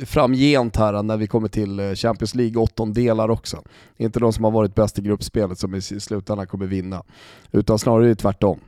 [0.05, 3.63] framgent här när vi kommer till eh, Champions League åttondelar också.
[3.97, 7.03] Det är inte de som har varit bäst i gruppspelet som i slutändan kommer vinna,
[7.51, 8.59] utan snarare tvärtom.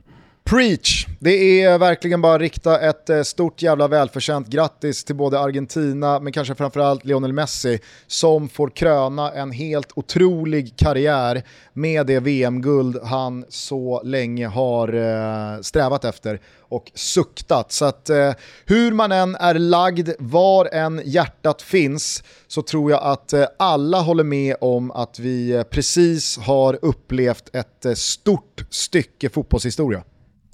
[0.50, 1.06] Preach!
[1.20, 6.20] Det är verkligen bara att rikta ett eh, stort jävla välförtjänt grattis till både Argentina,
[6.20, 11.42] men kanske framförallt Lionel Messi, som får kröna en helt otrolig karriär
[11.72, 17.72] med det VM-guld han så länge har eh, strävat efter och suktat.
[17.72, 18.32] Så att eh,
[18.64, 24.24] hur man än är lagd, var än hjärtat finns, så tror jag att alla håller
[24.24, 30.02] med om att vi precis har upplevt ett stort stycke fotbollshistoria.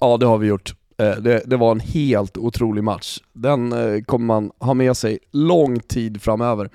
[0.01, 0.73] Ja, det har vi gjort.
[0.97, 3.19] Eh, det, det, var en helt otrolig match.
[3.33, 6.69] Den eh, kommer man ha med sig lång tid framöver.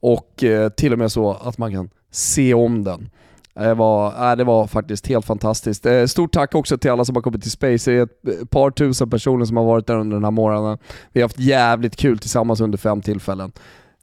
[0.00, 3.10] Och eh, till och med så att man kan se om den.
[3.54, 5.86] Det var, det var faktiskt helt fantastiskt.
[6.06, 7.90] Stort tack också till alla som har kommit till Space.
[7.90, 8.02] Det är
[8.42, 10.78] ett par tusen personer som har varit där under den här morgonen.
[11.12, 13.52] Vi har haft jävligt kul tillsammans under fem tillfällen.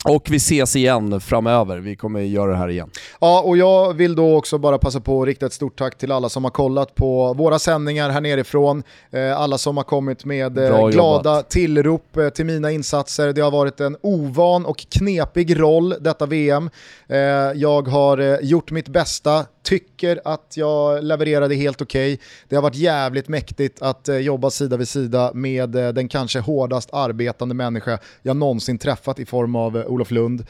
[0.05, 2.89] Och vi ses igen framöver, vi kommer göra det här igen.
[3.21, 6.11] Ja, och jag vill då också bara passa på att rikta ett stort tack till
[6.11, 8.83] alla som har kollat på våra sändningar här nerifrån.
[9.11, 13.33] Eh, alla som har kommit med eh, glada tillrop eh, till mina insatser.
[13.33, 16.69] Det har varit en ovan och knepig roll detta VM.
[17.55, 22.13] Jag har gjort mitt bästa tycker att jag levererade helt okej.
[22.13, 22.25] Okay.
[22.47, 26.39] Det har varit jävligt mäktigt att eh, jobba sida vid sida med eh, den kanske
[26.39, 30.45] hårdast arbetande människa jag någonsin träffat i form av eh, Olof Lund.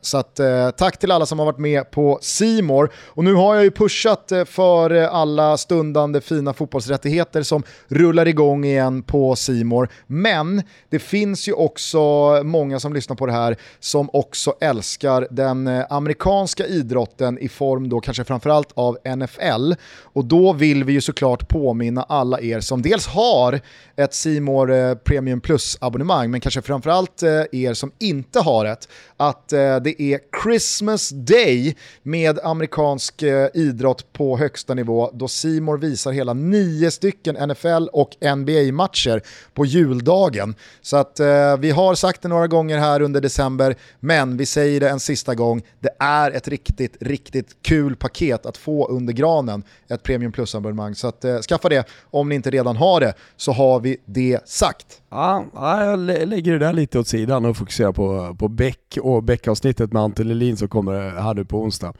[0.00, 0.40] Så att,
[0.76, 2.92] tack till alla som har varit med på Simor.
[3.06, 9.02] Och nu har jag ju pushat för alla stundande fina fotbollsrättigheter som rullar igång igen
[9.02, 9.88] på Simor.
[10.06, 11.98] Men det finns ju också
[12.44, 17.95] många som lyssnar på det här som också älskar den amerikanska idrotten i form då
[18.00, 19.72] kanske framförallt av NFL.
[20.02, 23.60] Och då vill vi ju såklart påminna alla er som dels har
[23.96, 29.52] ett Simor eh, Premium Plus-abonnemang, men kanske framförallt eh, er som inte har ett, att
[29.52, 33.22] eh, det är Christmas Day med amerikansk
[33.54, 39.22] idrott på högsta nivå, då Simor visar hela nio stycken NFL och NBA-matcher
[39.54, 40.54] på juldagen.
[40.82, 41.20] Så att
[41.58, 45.34] vi har sagt det några gånger här under december, men vi säger det en sista
[45.34, 50.32] gång, det är ett riktigt, riktigt kul kul paket att få under granen, ett Premium
[50.32, 50.94] Plus-abonnemang.
[50.94, 54.48] Så att, eh, skaffa det om ni inte redan har det, så har vi det
[54.48, 54.86] sagt.
[55.10, 55.98] Ja, jag
[56.28, 60.24] lägger det där lite åt sidan och fokuserar på, på Beck och Beck-avsnittet med Ante
[60.24, 61.92] Lelin som kommer här nu på onsdag.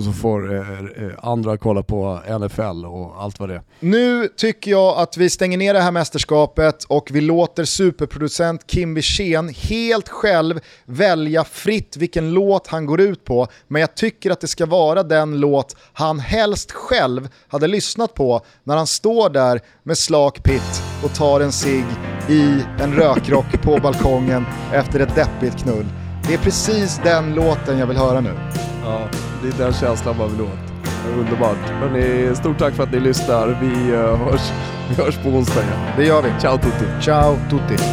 [0.00, 3.62] Och så får eh, eh andra kolla på NFL och allt vad det är.
[3.80, 8.94] Nu tycker jag att vi stänger ner det här mästerskapet och vi låter superproducent Kim
[8.94, 13.46] Wirsén helt själv välja fritt vilken låt han går ut på.
[13.68, 18.40] Men jag tycker att det ska vara den låt han helst själv hade lyssnat på
[18.64, 21.86] när han står där med slak pitt och tar en cigg
[22.28, 25.86] i en rökrock på balkongen efter ett deppigt knull.
[26.30, 28.34] Det är precis den låten jag vill höra nu.
[28.84, 29.08] Ja,
[29.42, 30.58] det är den känslan man vill åt.
[31.18, 31.70] Underbart.
[31.80, 33.58] Hörrni, stort tack för att ni lyssnar.
[33.60, 34.52] Vi, uh, hörs,
[34.88, 35.78] vi hörs på onsdag igen.
[35.96, 36.40] Det gör vi.
[36.40, 36.84] Ciao tutti.
[37.00, 37.84] Ciao tutti.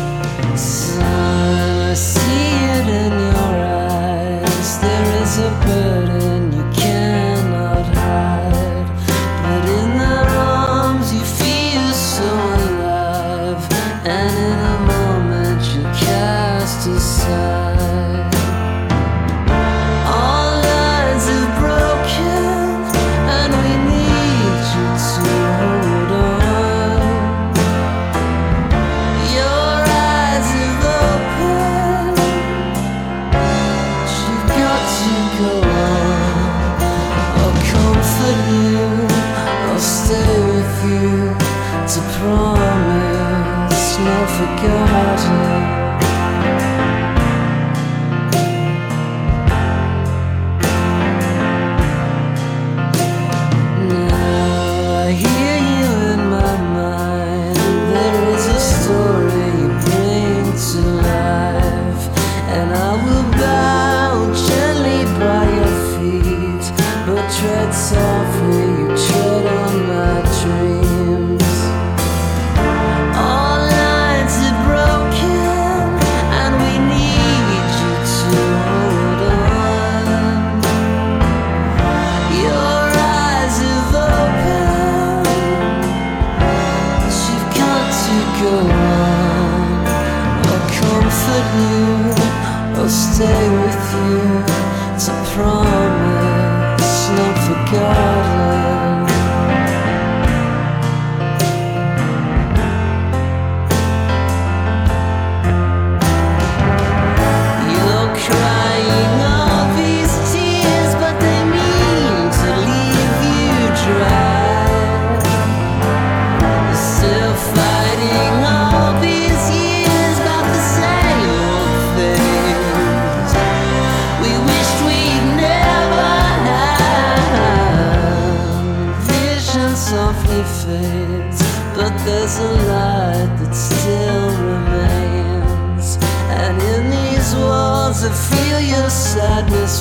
[92.89, 94.95] stay with you.
[94.95, 95.76] It's a promise.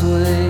[0.03, 0.46] You